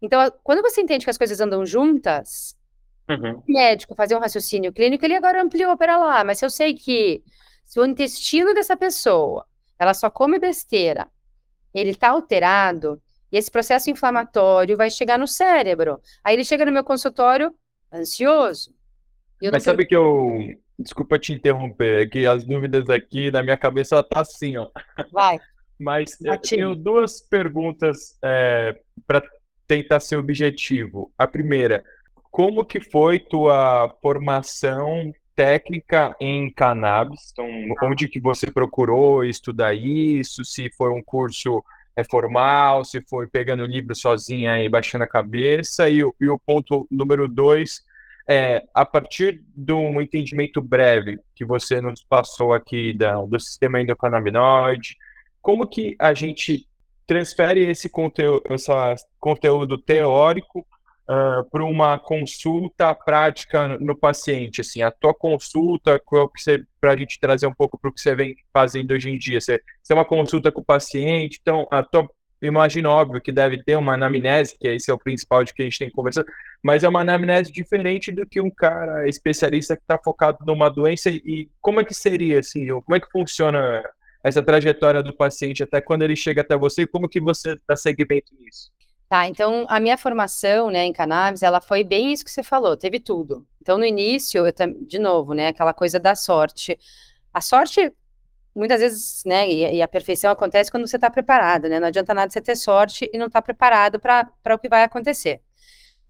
[0.00, 2.56] Então, quando você entende que as coisas andam juntas,
[3.12, 3.42] Uhum.
[3.46, 7.22] médico fazer um raciocínio clínico, ele agora ampliou para lá, mas se eu sei que
[7.64, 9.46] se o intestino dessa pessoa,
[9.78, 11.08] ela só come besteira,
[11.74, 13.00] ele está alterado
[13.32, 15.98] e esse processo inflamatório vai chegar no cérebro.
[16.22, 17.52] Aí ele chega no meu consultório
[17.90, 18.74] ansioso.
[19.50, 20.38] Mas sabe que eu.
[20.78, 24.68] Desculpa te interromper, é que as dúvidas aqui na minha cabeça tá assim, ó.
[25.10, 25.38] Vai.
[25.78, 29.22] Mas eu tenho duas perguntas é, para
[29.66, 31.12] tentar ser objetivo.
[31.16, 31.84] A primeira,
[32.32, 37.30] como que foi tua formação técnica em cannabis?
[37.30, 37.46] Então,
[37.82, 40.42] onde que você procurou estudar isso?
[40.42, 41.62] Se foi um curso
[41.94, 45.90] é formal, se foi pegando o livro sozinha e baixando a cabeça.
[45.90, 47.84] E, e o ponto número dois
[48.26, 53.78] é, a partir de um entendimento breve que você nos passou aqui da, do sistema
[53.78, 54.96] endocannabinoide,
[55.42, 56.66] como que a gente
[57.06, 58.70] transfere esse conteúdo, esse
[59.20, 60.66] conteúdo teórico
[61.08, 64.60] uh, para uma consulta prática no paciente?
[64.60, 66.00] Assim, a tua consulta,
[66.80, 69.40] para a gente trazer um pouco para o que você vem fazendo hoje em dia,
[69.40, 72.08] você, você é uma consulta com o paciente, então a tua
[72.46, 75.64] imagino óbvio que deve ter uma anamnese, que esse é o principal de que a
[75.64, 76.26] gente tem conversado,
[76.62, 81.08] mas é uma anamnese diferente do que um cara especialista que está focado numa doença.
[81.10, 82.66] E como é que seria assim?
[82.68, 83.82] Como é que funciona
[84.24, 86.86] essa trajetória do paciente até quando ele chega até você?
[86.86, 88.70] Como que você dá segmento nisso?
[89.12, 92.78] Tá, então a minha formação, né, em cannabis, ela foi bem isso que você falou,
[92.78, 93.46] teve tudo.
[93.60, 94.54] Então no início, eu,
[94.86, 96.78] de novo, né, aquela coisa da sorte.
[97.30, 97.92] A sorte
[98.54, 101.78] muitas vezes, né, e, e, a perfeição acontece quando você está preparado, né?
[101.78, 104.82] Não adianta nada você ter sorte e não estar tá preparado para o que vai
[104.82, 105.42] acontecer.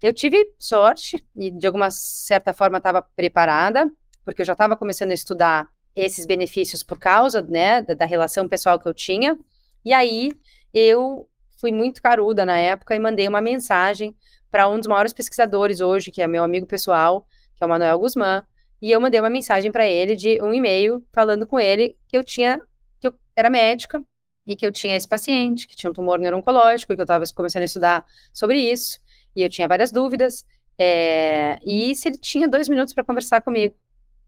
[0.01, 3.91] Eu tive sorte e de alguma certa forma estava preparada,
[4.23, 8.47] porque eu já estava começando a estudar esses benefícios por causa, né, da, da relação
[8.47, 9.37] pessoal que eu tinha.
[9.83, 10.31] E aí
[10.73, 11.27] eu
[11.63, 14.13] fui muito caruda na época e mandei uma mensagem
[14.51, 17.97] para um dos maiores pesquisadores hoje, que é meu amigo pessoal, que é o Manuel
[17.99, 18.43] Guzmán,
[18.81, 22.23] e eu mandei uma mensagem para ele de um e-mail falando com ele que eu
[22.23, 22.59] tinha,
[22.99, 24.03] que eu era médica
[24.45, 27.23] e que eu tinha esse paciente, que tinha um tumor neuroncológico, e que eu estava
[27.33, 28.99] começando a estudar sobre isso,
[29.33, 30.45] e eu tinha várias dúvidas,
[30.77, 33.73] é, e se ele tinha dois minutos para conversar comigo.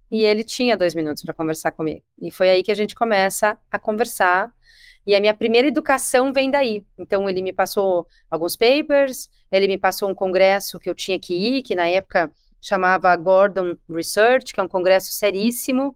[0.09, 2.01] E ele tinha dois minutos para conversar comigo.
[2.21, 4.54] E foi aí que a gente começa a conversar.
[5.05, 6.83] E a minha primeira educação vem daí.
[6.97, 11.33] Então, ele me passou alguns papers, ele me passou um congresso que eu tinha que
[11.33, 15.95] ir, que na época chamava Gordon Research, que é um congresso seríssimo,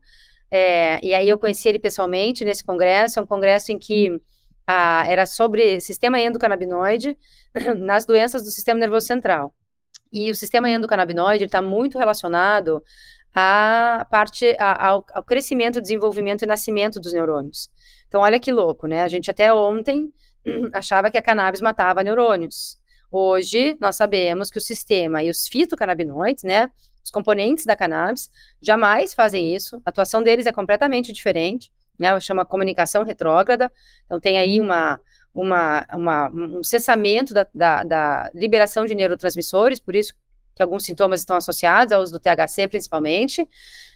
[0.51, 4.19] é, e aí eu conheci ele pessoalmente nesse congresso, é um congresso em que
[4.65, 7.17] ah, era sobre sistema endocannabinoide
[7.77, 9.53] nas doenças do sistema nervoso central.
[10.11, 12.83] E o sistema endocannabinoide está muito relacionado
[13.33, 17.69] à parte, a, ao, ao crescimento, desenvolvimento e nascimento dos neurônios.
[18.09, 19.03] Então, olha que louco, né?
[19.03, 20.11] A gente até ontem
[20.73, 22.77] achava que a cannabis matava neurônios.
[23.11, 26.69] Hoje, nós sabemos que o sistema e os fitocannabinoides, né,
[27.03, 28.29] os componentes da cannabis,
[28.61, 29.77] jamais fazem isso.
[29.85, 33.71] A atuação deles é completamente diferente, né, chama comunicação retrógrada.
[34.05, 34.99] Então, tem aí uma,
[35.33, 40.13] uma, uma um cessamento da, da, da, liberação de neurotransmissores, por isso
[40.55, 43.47] que alguns sintomas estão associados aos do THC, principalmente.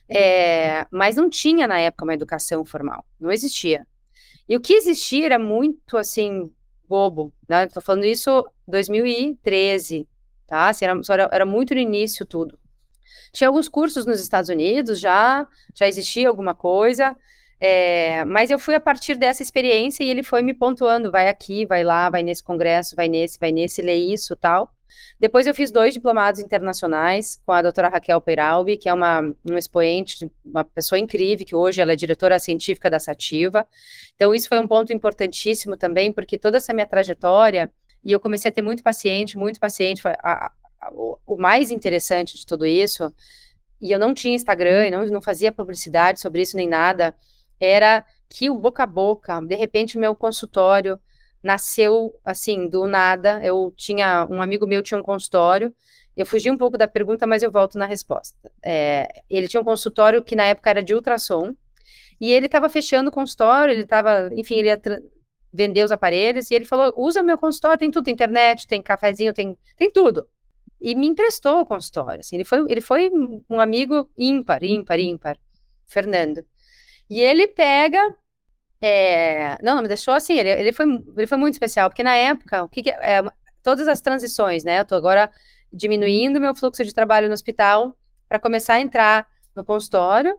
[0.07, 3.87] É, mas não tinha na época uma educação formal, não existia.
[4.47, 6.51] E o que existia era muito assim
[6.87, 7.67] bobo, né?
[7.67, 10.07] Tô falando isso 2013,
[10.47, 10.69] tá?
[10.69, 12.57] Assim, era, era muito no início tudo.
[13.31, 17.15] Tinha alguns cursos nos Estados Unidos, já, já existia alguma coisa,
[17.59, 21.65] é, mas eu fui a partir dessa experiência e ele foi me pontuando, vai aqui,
[21.65, 24.69] vai lá, vai nesse congresso, vai nesse, vai nesse, lê isso, tal.
[25.19, 29.57] Depois eu fiz dois diplomados internacionais com a doutora Raquel Peralbi, que é uma um
[29.57, 33.67] expoente, uma pessoa incrível, que hoje ela é diretora científica da Sativa.
[34.15, 37.71] Então isso foi um ponto importantíssimo também, porque toda essa minha trajetória,
[38.03, 42.37] e eu comecei a ter muito paciente, muito paciente, a, a, o, o mais interessante
[42.37, 43.13] de tudo isso,
[43.81, 47.15] e eu não tinha Instagram, não, não fazia publicidade sobre isso nem nada,
[47.59, 50.99] era que o boca a boca, de repente meu consultório
[51.43, 53.43] nasceu assim, do nada.
[53.43, 55.75] Eu tinha um amigo meu tinha um consultório.
[56.15, 58.51] Eu fugi um pouco da pergunta, mas eu volto na resposta.
[58.63, 61.55] É, ele tinha um consultório que na época era de ultrassom,
[62.21, 64.81] e ele estava fechando o consultório, ele estava, enfim, ele ia
[65.51, 69.33] vender os aparelhos, e ele falou: usa meu consultório, tem tudo, tem internet, tem cafezinho,
[69.33, 70.27] tem, tem tudo.
[70.79, 72.19] E me emprestou o consultório.
[72.19, 73.09] Assim, ele, foi, ele foi
[73.49, 75.37] um amigo ímpar, ímpar, ímpar,
[75.87, 76.45] Fernando.
[77.09, 78.15] E ele pega
[78.85, 82.15] é, não, não, me deixou assim, ele, ele, foi, ele foi muito especial, porque na
[82.15, 83.23] época, o que, que é,
[83.63, 84.81] todas as transições, né?
[84.81, 85.31] Eu tô agora
[85.71, 89.25] diminuindo meu fluxo de trabalho no hospital para começar a entrar
[89.55, 90.37] no consultório.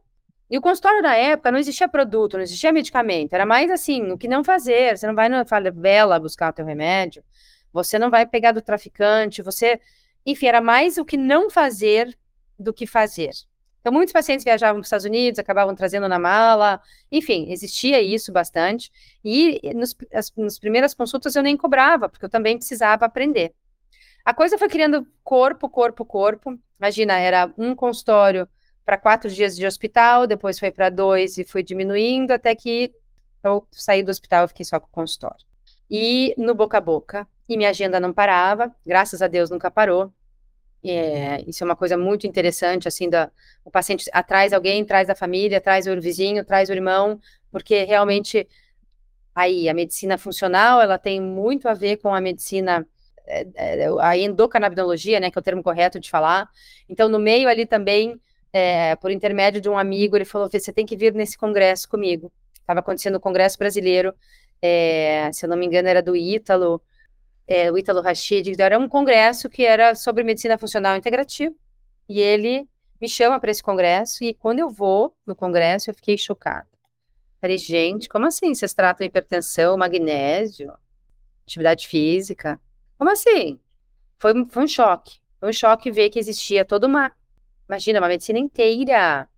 [0.50, 4.18] E o consultório na época não existia produto, não existia medicamento, era mais assim, o
[4.18, 7.24] que não fazer, você não vai na favela buscar o teu remédio,
[7.72, 9.80] você não vai pegar do traficante, você,
[10.24, 12.14] enfim, era mais o que não fazer
[12.58, 13.30] do que fazer.
[13.84, 16.80] Então, muitos pacientes viajavam para os Estados Unidos, acabavam trazendo na mala,
[17.12, 18.90] enfim, existia isso bastante.
[19.22, 23.52] E nos, as, nas primeiras consultas eu nem cobrava, porque eu também precisava aprender.
[24.24, 26.58] A coisa foi criando corpo, corpo, corpo.
[26.80, 28.48] Imagina, era um consultório
[28.86, 32.90] para quatro dias de hospital, depois foi para dois e foi diminuindo até que
[33.42, 35.44] eu saí do hospital e fiquei só com o consultório.
[35.90, 40.10] E no boca a boca, e minha agenda não parava, graças a Deus nunca parou.
[40.84, 43.30] É, isso é uma coisa muito interessante, assim, da,
[43.64, 47.18] o paciente atrás alguém, traz a família, traz o vizinho, traz o irmão,
[47.50, 48.46] porque realmente
[49.34, 52.86] aí a medicina funcional, ela tem muito a ver com a medicina
[53.26, 56.48] é, é, a endocannabidologia, né, que é o termo correto de falar.
[56.88, 58.20] Então, no meio ali também,
[58.52, 62.30] é, por intermédio de um amigo, ele falou: você tem que vir nesse congresso comigo.
[62.60, 64.14] Estava acontecendo o congresso brasileiro,
[64.60, 66.80] é, se eu não me engano, era do Ítalo,
[67.46, 68.02] é, o Ítalo.
[68.30, 71.54] Então, era um congresso que era sobre medicina funcional integrativa.
[72.08, 72.68] E ele
[73.00, 76.68] me chama para esse congresso, e quando eu vou no congresso, eu fiquei chocada.
[77.40, 80.72] Falei, gente, como assim vocês tratam hipertensão, magnésio,
[81.42, 82.58] atividade física?
[82.96, 83.60] Como assim?
[84.18, 85.18] Foi, foi um choque.
[85.38, 87.12] Foi um choque ver que existia toda uma,
[87.68, 89.28] imagina, uma medicina inteira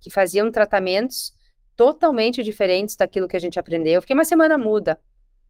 [0.00, 1.34] que faziam tratamentos
[1.76, 3.94] totalmente diferentes daquilo que a gente aprendeu.
[3.94, 4.98] Eu fiquei uma semana muda,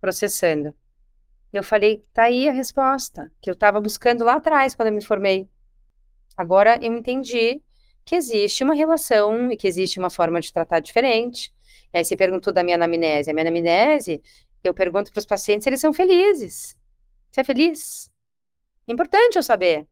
[0.01, 0.75] processando.
[1.53, 5.03] Eu falei, tá aí a resposta, que eu estava buscando lá atrás, quando eu me
[5.03, 5.49] formei.
[6.37, 7.61] Agora eu entendi
[8.05, 11.53] que existe uma relação e que existe uma forma de tratar diferente.
[11.93, 13.31] E aí você perguntou da minha anamnese.
[13.31, 14.23] A minha anamnese,
[14.63, 16.77] eu pergunto para os pacientes se eles são felizes.
[17.31, 18.11] Você é feliz?
[18.87, 19.83] É importante eu saber.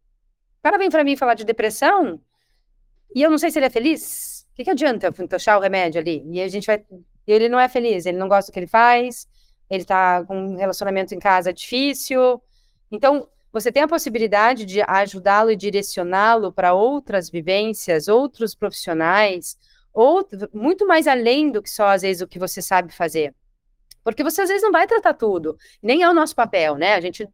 [0.59, 2.21] O cara vem para mim falar de depressão
[3.15, 4.47] e eu não sei se ele é feliz.
[4.51, 6.23] O que, que adianta eu puxar o remédio ali?
[6.33, 6.85] E a gente vai.
[7.27, 9.29] Ele não é feliz, ele não gosta do que ele faz,
[9.71, 12.41] ele está com um relacionamento em casa difícil.
[12.91, 19.57] Então, você tem a possibilidade de ajudá-lo e direcioná-lo para outras vivências, outros profissionais,
[19.93, 23.35] ou muito mais além do que só, às vezes, o que você sabe fazer.
[24.05, 26.95] Porque você às vezes não vai tratar tudo, nem é o nosso papel, né?
[26.95, 27.29] A gente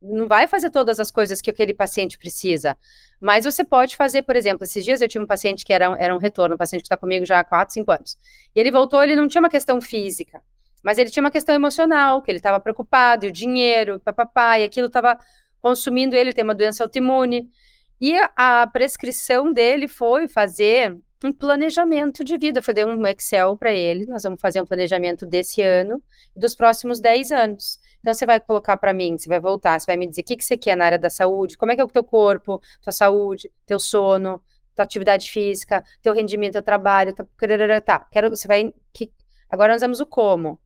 [0.00, 2.76] não vai fazer todas as coisas que aquele paciente precisa.
[3.20, 6.14] Mas você pode fazer, por exemplo, esses dias eu tive um paciente que era, era
[6.14, 8.18] um retorno, um paciente que está comigo já há 4, 5 anos.
[8.54, 10.42] E ele voltou, ele não tinha uma questão física,
[10.82, 14.64] mas ele tinha uma questão emocional, que ele estava preocupado, e o dinheiro, papapá, e
[14.64, 15.18] aquilo estava
[15.60, 17.50] consumindo ele, tem uma doença autoimune.
[18.00, 22.62] E a, prescrição dele foi fazer um planejamento de vida.
[22.66, 24.06] Eu dei um Excel para ele.
[24.06, 26.02] Nós vamos fazer um planejamento desse ano
[26.34, 27.78] e dos próximos 10 anos.
[28.00, 30.36] Então, você vai colocar para mim, você vai voltar, você vai me dizer o que,
[30.36, 32.92] que você quer na área da saúde, como é que é o teu corpo, tua
[32.92, 34.42] saúde, teu sono,
[34.74, 37.26] tua atividade física, teu rendimento, teu trabalho, tá,
[37.84, 39.12] tá quero, você vai, que,
[39.50, 40.58] agora nós vamos o como.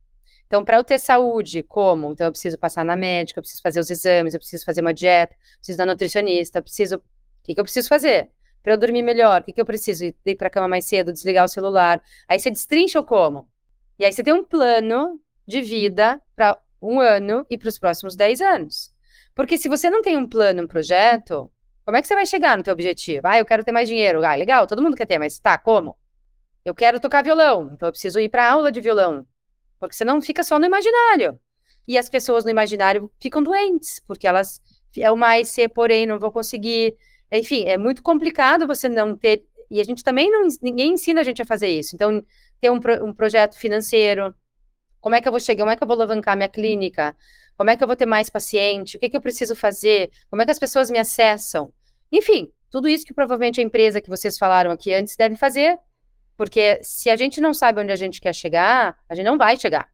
[0.47, 2.11] Então, para eu ter saúde, como?
[2.11, 4.93] Então, eu preciso passar na médica, eu preciso fazer os exames, eu preciso fazer uma
[4.93, 7.01] dieta, preciso da nutricionista, preciso, o
[7.43, 8.29] que, que eu preciso fazer?
[8.65, 10.05] para eu dormir melhor, o que, que eu preciso?
[10.05, 12.01] Ir para a cama mais cedo, desligar o celular.
[12.27, 13.47] Aí você destrincha o como.
[13.99, 18.15] E aí você tem um plano de vida para um ano e para os próximos
[18.15, 18.91] 10 anos.
[19.35, 21.51] Porque se você não tem um plano, um projeto,
[21.85, 23.27] como é que você vai chegar no teu objetivo?
[23.27, 24.25] Ah, eu quero ter mais dinheiro.
[24.25, 25.95] Ah, legal, todo mundo quer ter, mas tá, como?
[26.65, 29.27] Eu quero tocar violão, então eu preciso ir para aula de violão.
[29.79, 31.39] Porque senão fica só no imaginário.
[31.87, 34.59] E as pessoas no imaginário ficam doentes, porque elas
[34.97, 36.95] é o mais ser, porém, não vou conseguir.
[37.31, 39.45] Enfim, é muito complicado você não ter.
[39.69, 40.47] E a gente também não.
[40.61, 41.95] Ninguém ensina a gente a fazer isso.
[41.95, 42.23] Então,
[42.61, 44.33] ter um, um projeto financeiro.
[45.01, 45.63] Como é que eu vou chegar?
[45.63, 47.15] Como é que eu vou alavancar minha clínica?
[47.57, 48.97] Como é que eu vou ter mais paciente?
[48.97, 50.11] O que, que eu preciso fazer?
[50.29, 51.71] Como é que as pessoas me acessam?
[52.11, 55.77] Enfim, tudo isso que provavelmente a empresa que vocês falaram aqui antes deve fazer.
[56.37, 59.57] Porque se a gente não sabe onde a gente quer chegar, a gente não vai
[59.57, 59.89] chegar.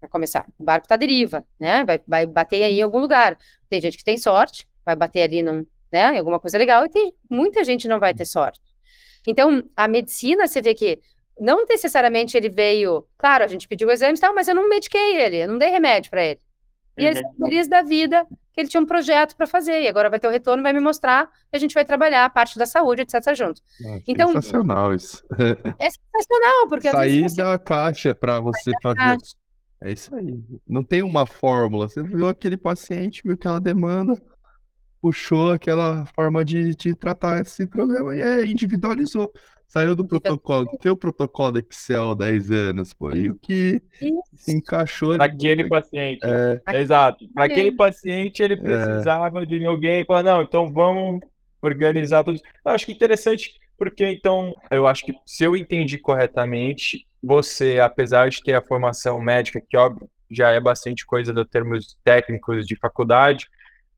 [0.00, 1.84] Para começar, o barco está deriva, né?
[1.84, 3.38] Vai, vai bater aí em algum lugar.
[3.68, 6.88] Tem gente que tem sorte, vai bater ali num, né, em alguma coisa legal, e
[6.88, 8.60] tem, muita gente não vai ter sorte.
[9.26, 11.00] Então, a medicina, você vê que
[11.40, 14.68] não necessariamente ele veio, claro, a gente pediu o exame e tal, mas eu não
[14.68, 16.40] mediquei ele, eu não dei remédio para ele.
[16.96, 17.44] E uhum.
[17.44, 20.30] feliz da vida que ele tinha um projeto para fazer, e agora vai ter o
[20.30, 23.34] retorno, vai me mostrar e a gente vai trabalhar a parte da saúde, etc.
[23.34, 23.60] junto.
[23.84, 25.24] É, então, sensacional isso.
[25.78, 29.18] É sensacional, porque Sair vezes, da caixa para você fazer.
[29.82, 30.40] É isso aí.
[30.66, 31.88] Não tem uma fórmula.
[31.88, 34.20] Você viu aquele paciente, viu aquela demanda,
[35.02, 39.32] puxou aquela forma de, de tratar esse problema e é, individualizou.
[39.66, 43.82] Saiu do protocolo, tem o protocolo da Excel 10 anos, pô, e o que
[44.34, 45.16] se encaixou.
[45.16, 46.20] Para aquele paciente.
[46.24, 46.80] É...
[46.80, 47.28] Exato.
[47.34, 48.56] Para aquele paciente, ele é.
[48.56, 49.46] precisava é...
[49.46, 51.20] de alguém para, não, então vamos
[51.60, 52.40] organizar tudo.
[52.64, 58.28] Eu acho que interessante, porque então, eu acho que se eu entendi corretamente, você, apesar
[58.30, 62.76] de ter a formação médica, que óbvio já é bastante coisa dos termos técnicos de
[62.76, 63.48] faculdade,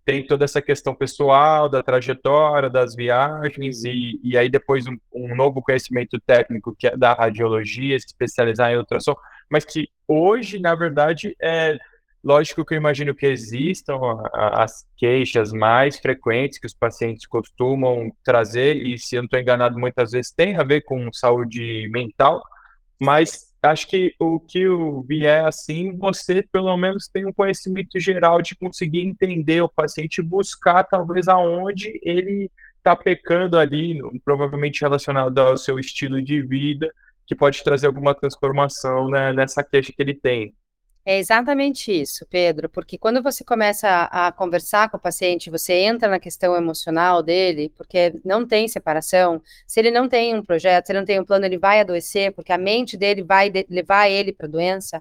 [0.06, 5.34] tem toda essa questão pessoal, da trajetória, das viagens, e, e aí depois um, um
[5.34, 9.16] novo conhecimento técnico que é da radiologia, se especializar em ultrassom,
[9.50, 11.76] mas que hoje, na verdade, é
[12.22, 13.98] lógico que eu imagino que existam
[14.32, 19.76] as queixas mais frequentes que os pacientes costumam trazer, e se eu não estou enganado,
[19.76, 22.40] muitas vezes tem a ver com saúde mental,
[23.00, 28.40] mas acho que o que eu vier assim, você pelo menos tem um conhecimento geral
[28.40, 35.38] de conseguir entender o paciente e buscar talvez aonde ele está pecando ali, provavelmente relacionado
[35.38, 36.92] ao seu estilo de vida,
[37.26, 40.54] que pode trazer alguma transformação né, nessa queixa que ele tem.
[41.08, 45.72] É exatamente isso, Pedro, porque quando você começa a, a, conversar com o paciente, você
[45.74, 49.40] entra na questão emocional dele, porque não tem separação.
[49.68, 52.32] Se ele não tem um projeto, se ele não tem um plano, ele vai adoecer,
[52.32, 55.00] porque a mente dele vai de, levar ele para a doença.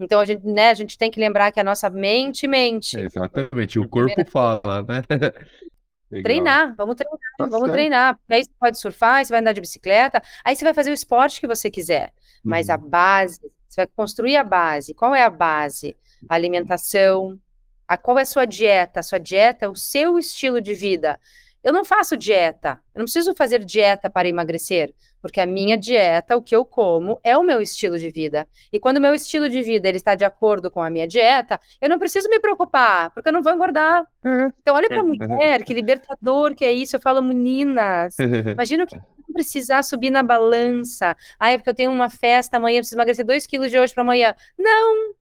[0.00, 2.98] Então a gente, né, a gente tem que lembrar que a nossa mente mente.
[2.98, 5.04] Exatamente, o corpo fala, né?
[6.24, 7.72] Treinar, vamos treinar, tá vamos certo.
[7.72, 8.18] treinar.
[8.28, 11.40] Aí você pode surfar, você vai andar de bicicleta, aí você vai fazer o esporte
[11.40, 12.12] que você quiser.
[12.44, 12.88] Mas a uhum.
[12.88, 13.40] base
[13.76, 14.94] você vai construir a base.
[14.94, 15.96] Qual é a base?
[16.28, 17.38] A alimentação.
[17.86, 19.00] A, qual é a sua dieta?
[19.00, 21.20] A sua dieta é o seu estilo de vida.
[21.62, 22.80] Eu não faço dieta.
[22.94, 27.20] Eu não preciso fazer dieta para emagrecer, porque a minha dieta, o que eu como,
[27.22, 28.46] é o meu estilo de vida.
[28.72, 31.60] E quando o meu estilo de vida ele está de acordo com a minha dieta,
[31.80, 34.06] eu não preciso me preocupar, porque eu não vou engordar.
[34.24, 34.52] Uhum.
[34.60, 36.96] Então, olha para a mulher, que libertador que é isso.
[36.96, 38.16] Eu falo, meninas,
[38.52, 38.96] imagina o que
[39.36, 41.14] precisar subir na balança.
[41.38, 44.02] Ah, é porque eu tenho uma festa amanhã, preciso emagrecer 2 quilos de hoje para
[44.02, 44.34] amanhã.
[44.58, 45.14] Não!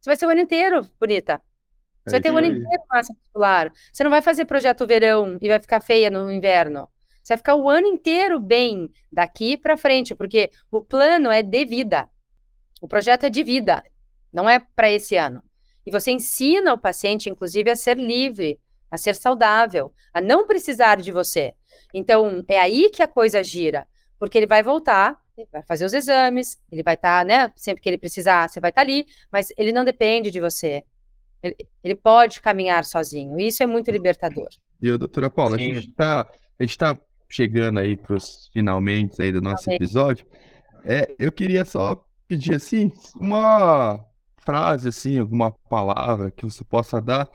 [0.00, 1.40] Você vai ser o ano inteiro, bonita.
[2.04, 3.72] Você é vai ter o ano inteiro massa muscular.
[3.92, 6.88] Você não vai fazer projeto verão e vai ficar feia no inverno.
[7.22, 11.64] Você vai ficar o ano inteiro bem daqui para frente, porque o plano é de
[11.64, 12.08] vida.
[12.80, 13.84] O projeto é de vida,
[14.32, 15.42] não é para esse ano.
[15.86, 18.58] E você ensina o paciente, inclusive, a ser livre,
[18.90, 21.54] a ser saudável, a não precisar de você.
[21.92, 23.86] Então, é aí que a coisa gira,
[24.18, 27.52] porque ele vai voltar, ele vai fazer os exames, ele vai estar, tá, né?
[27.56, 30.84] Sempre que ele precisar, você vai estar tá ali, mas ele não depende de você.
[31.42, 33.40] Ele, ele pode caminhar sozinho.
[33.40, 34.48] E isso é muito libertador.
[34.80, 35.70] E, doutora Paula, Sim.
[35.70, 36.24] a gente está
[36.78, 40.26] tá chegando aí para os finalmente aí do nosso episódio.
[40.84, 44.04] É, eu queria só pedir assim uma
[44.38, 47.28] frase assim, alguma palavra que você possa dar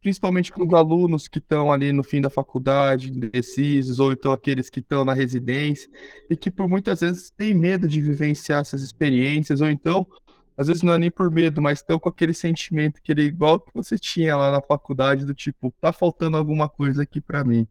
[0.00, 4.70] principalmente para os alunos que estão ali no fim da faculdade, indecisos, ou então aqueles
[4.70, 5.90] que estão na residência,
[6.28, 10.06] e que por muitas vezes têm medo de vivenciar essas experiências, ou então,
[10.56, 13.60] às vezes não é nem por medo, mas estão com aquele sentimento que ele igual
[13.60, 17.66] que você tinha lá na faculdade, do tipo, tá faltando alguma coisa aqui para mim.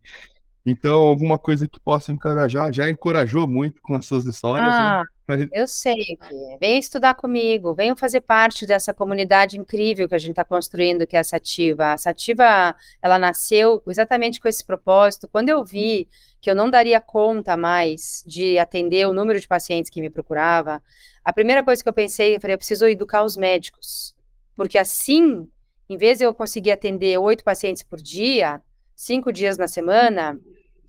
[0.65, 4.67] Então, alguma coisa que possa encorajar, já encorajou muito com as suas histórias.
[4.67, 4.73] Né?
[4.73, 5.47] Ah, né?
[5.51, 6.17] eu sei.
[6.59, 11.15] Vem estudar comigo, venham fazer parte dessa comunidade incrível que a gente está construindo, que
[11.15, 11.93] é a Sativa.
[11.93, 15.27] A Sativa, ela nasceu exatamente com esse propósito.
[15.27, 16.07] Quando eu vi
[16.41, 20.81] que eu não daria conta mais de atender o número de pacientes que me procurava,
[21.23, 24.15] a primeira coisa que eu pensei, eu falei, eu preciso educar os médicos.
[24.55, 25.47] Porque assim,
[25.89, 28.61] em vez de eu conseguir atender oito pacientes por dia,
[28.99, 30.37] cinco dias na semana,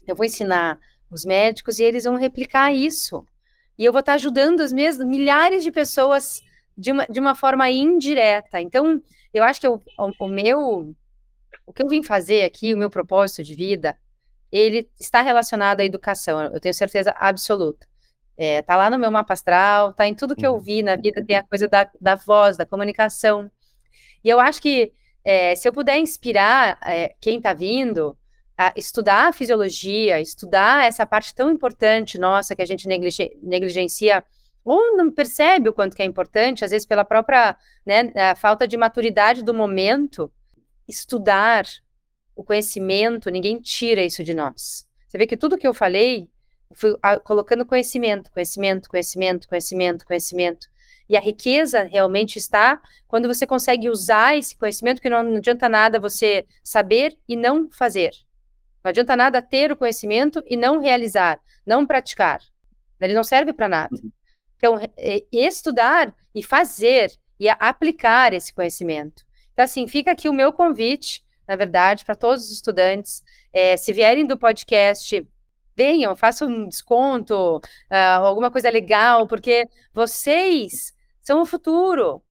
[0.05, 3.25] eu vou ensinar os médicos e eles vão replicar isso.
[3.79, 6.43] E eu vou estar ajudando as mesmas milhares de pessoas
[6.77, 8.61] de uma, de uma forma indireta.
[8.61, 9.01] Então,
[9.33, 10.93] eu acho que o, o, meu
[11.65, 13.97] o que eu vim fazer aqui, o meu propósito de vida,
[14.51, 17.87] ele está relacionado à educação, eu tenho certeza absoluta.
[18.37, 20.61] É, tá lá no meu mapa astral, tá em tudo que eu uhum.
[20.61, 23.49] vi na vida, tem a coisa da, da voz, da comunicação.
[24.25, 24.93] E eu acho que
[25.25, 28.17] é, se eu puder inspirar é, quem está vindo,
[28.57, 34.23] a estudar a fisiologia, estudar essa parte tão importante nossa que a gente negligencia
[34.63, 37.57] ou não percebe o quanto que é importante, às vezes pela própria
[37.87, 40.31] né, falta de maturidade do momento,
[40.87, 41.65] estudar
[42.37, 44.87] o conhecimento, ninguém tira isso de nós.
[45.09, 46.29] Você vê que tudo que eu falei,
[46.75, 46.95] fui
[47.25, 50.70] colocando conhecimento, conhecimento, conhecimento, conhecimento, conhecimento.
[51.11, 55.69] E a riqueza realmente está quando você consegue usar esse conhecimento, que não, não adianta
[55.69, 58.13] nada você saber e não fazer.
[58.85, 62.41] Não adianta nada ter o conhecimento e não realizar, não praticar.
[63.01, 63.91] Ele não serve para nada.
[63.93, 64.13] Uhum.
[64.57, 69.25] Então, é, estudar e fazer e aplicar esse conhecimento.
[69.53, 73.21] Então, assim, fica aqui o meu convite, na verdade, para todos os estudantes.
[73.53, 75.27] É, se vierem do podcast,
[75.75, 80.93] venham, façam um desconto, uh, alguma coisa legal, porque vocês
[81.23, 82.23] são o futuro.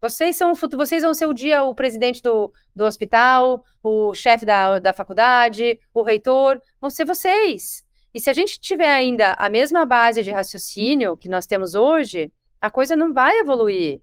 [0.00, 4.14] Vocês são o futuro, vocês vão ser o dia o presidente do, do hospital, o
[4.14, 7.84] chefe da, da faculdade, o reitor, vão ser vocês.
[8.12, 12.30] E se a gente tiver ainda a mesma base de raciocínio que nós temos hoje,
[12.60, 14.00] a coisa não vai evoluir.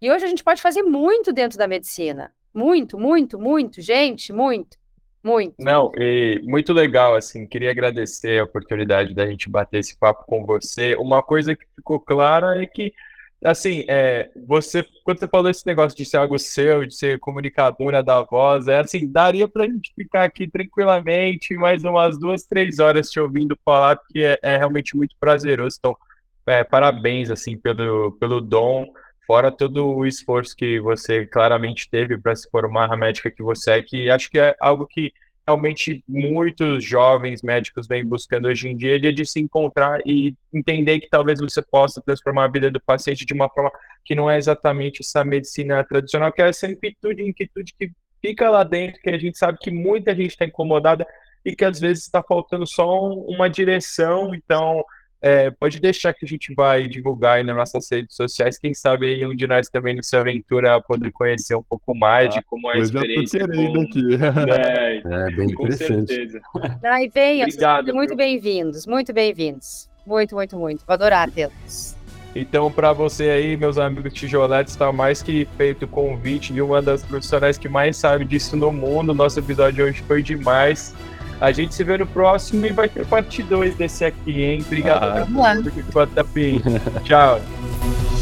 [0.00, 2.32] E hoje a gente pode fazer muito dentro da medicina.
[2.52, 4.76] Muito, muito, muito, gente, muito,
[5.22, 5.54] muito.
[5.58, 10.44] Não, e muito legal, assim, queria agradecer a oportunidade da gente bater esse papo com
[10.44, 10.96] você.
[10.96, 12.92] Uma coisa que ficou clara é que,
[13.44, 18.02] assim, é, você, quando você falou esse negócio de ser algo seu, de ser comunicadora
[18.02, 23.10] da voz, é assim, daria pra gente ficar aqui tranquilamente mais umas duas, três horas
[23.10, 25.76] te ouvindo falar, porque é, é realmente muito prazeroso.
[25.78, 25.96] Então,
[26.46, 28.86] é, parabéns, assim, pelo, pelo dom,
[29.26, 33.72] fora todo o esforço que você claramente teve para se formar a médica que você
[33.72, 35.12] é, que acho que é algo que
[35.46, 41.08] realmente muitos jovens médicos vêm buscando hoje em dia, de se encontrar e entender que
[41.08, 43.70] talvez você possa transformar a vida do paciente de uma forma
[44.04, 47.90] que não é exatamente essa medicina tradicional, que é essa inquietude, inquietude que
[48.20, 51.06] fica lá dentro, que a gente sabe que muita gente está incomodada
[51.44, 54.84] e que às vezes está faltando só uma direção, então
[55.22, 58.58] é, pode deixar que a gente vai divulgar aí nas nossas redes sociais.
[58.58, 62.38] Quem sabe aí um de nós também nessa aventura poder conhecer um pouco mais ah,
[62.40, 63.38] de como é a experiência.
[63.38, 63.82] Eu já tô querendo com...
[63.82, 64.02] aqui.
[64.52, 66.12] É, é bem com interessante.
[66.12, 66.40] certeza.
[66.84, 69.88] Ai, venham, Obrigado, muito bem-vindos, muito bem-vindos.
[70.04, 70.84] Muito, muito, muito.
[70.84, 71.96] Vou adorar tê-los.
[72.34, 76.80] Então, para você aí, meus amigos tijoletes, está mais que feito o convite de uma
[76.80, 79.14] das profissionais que mais sabe disso no mundo.
[79.14, 80.94] Nosso episódio hoje foi demais.
[81.42, 84.62] A gente se vê no próximo e vai ter parte 2 desse aqui, hein?
[84.64, 85.02] Obrigado.
[85.02, 85.56] Ah, vamos lá.
[87.02, 87.40] Tchau.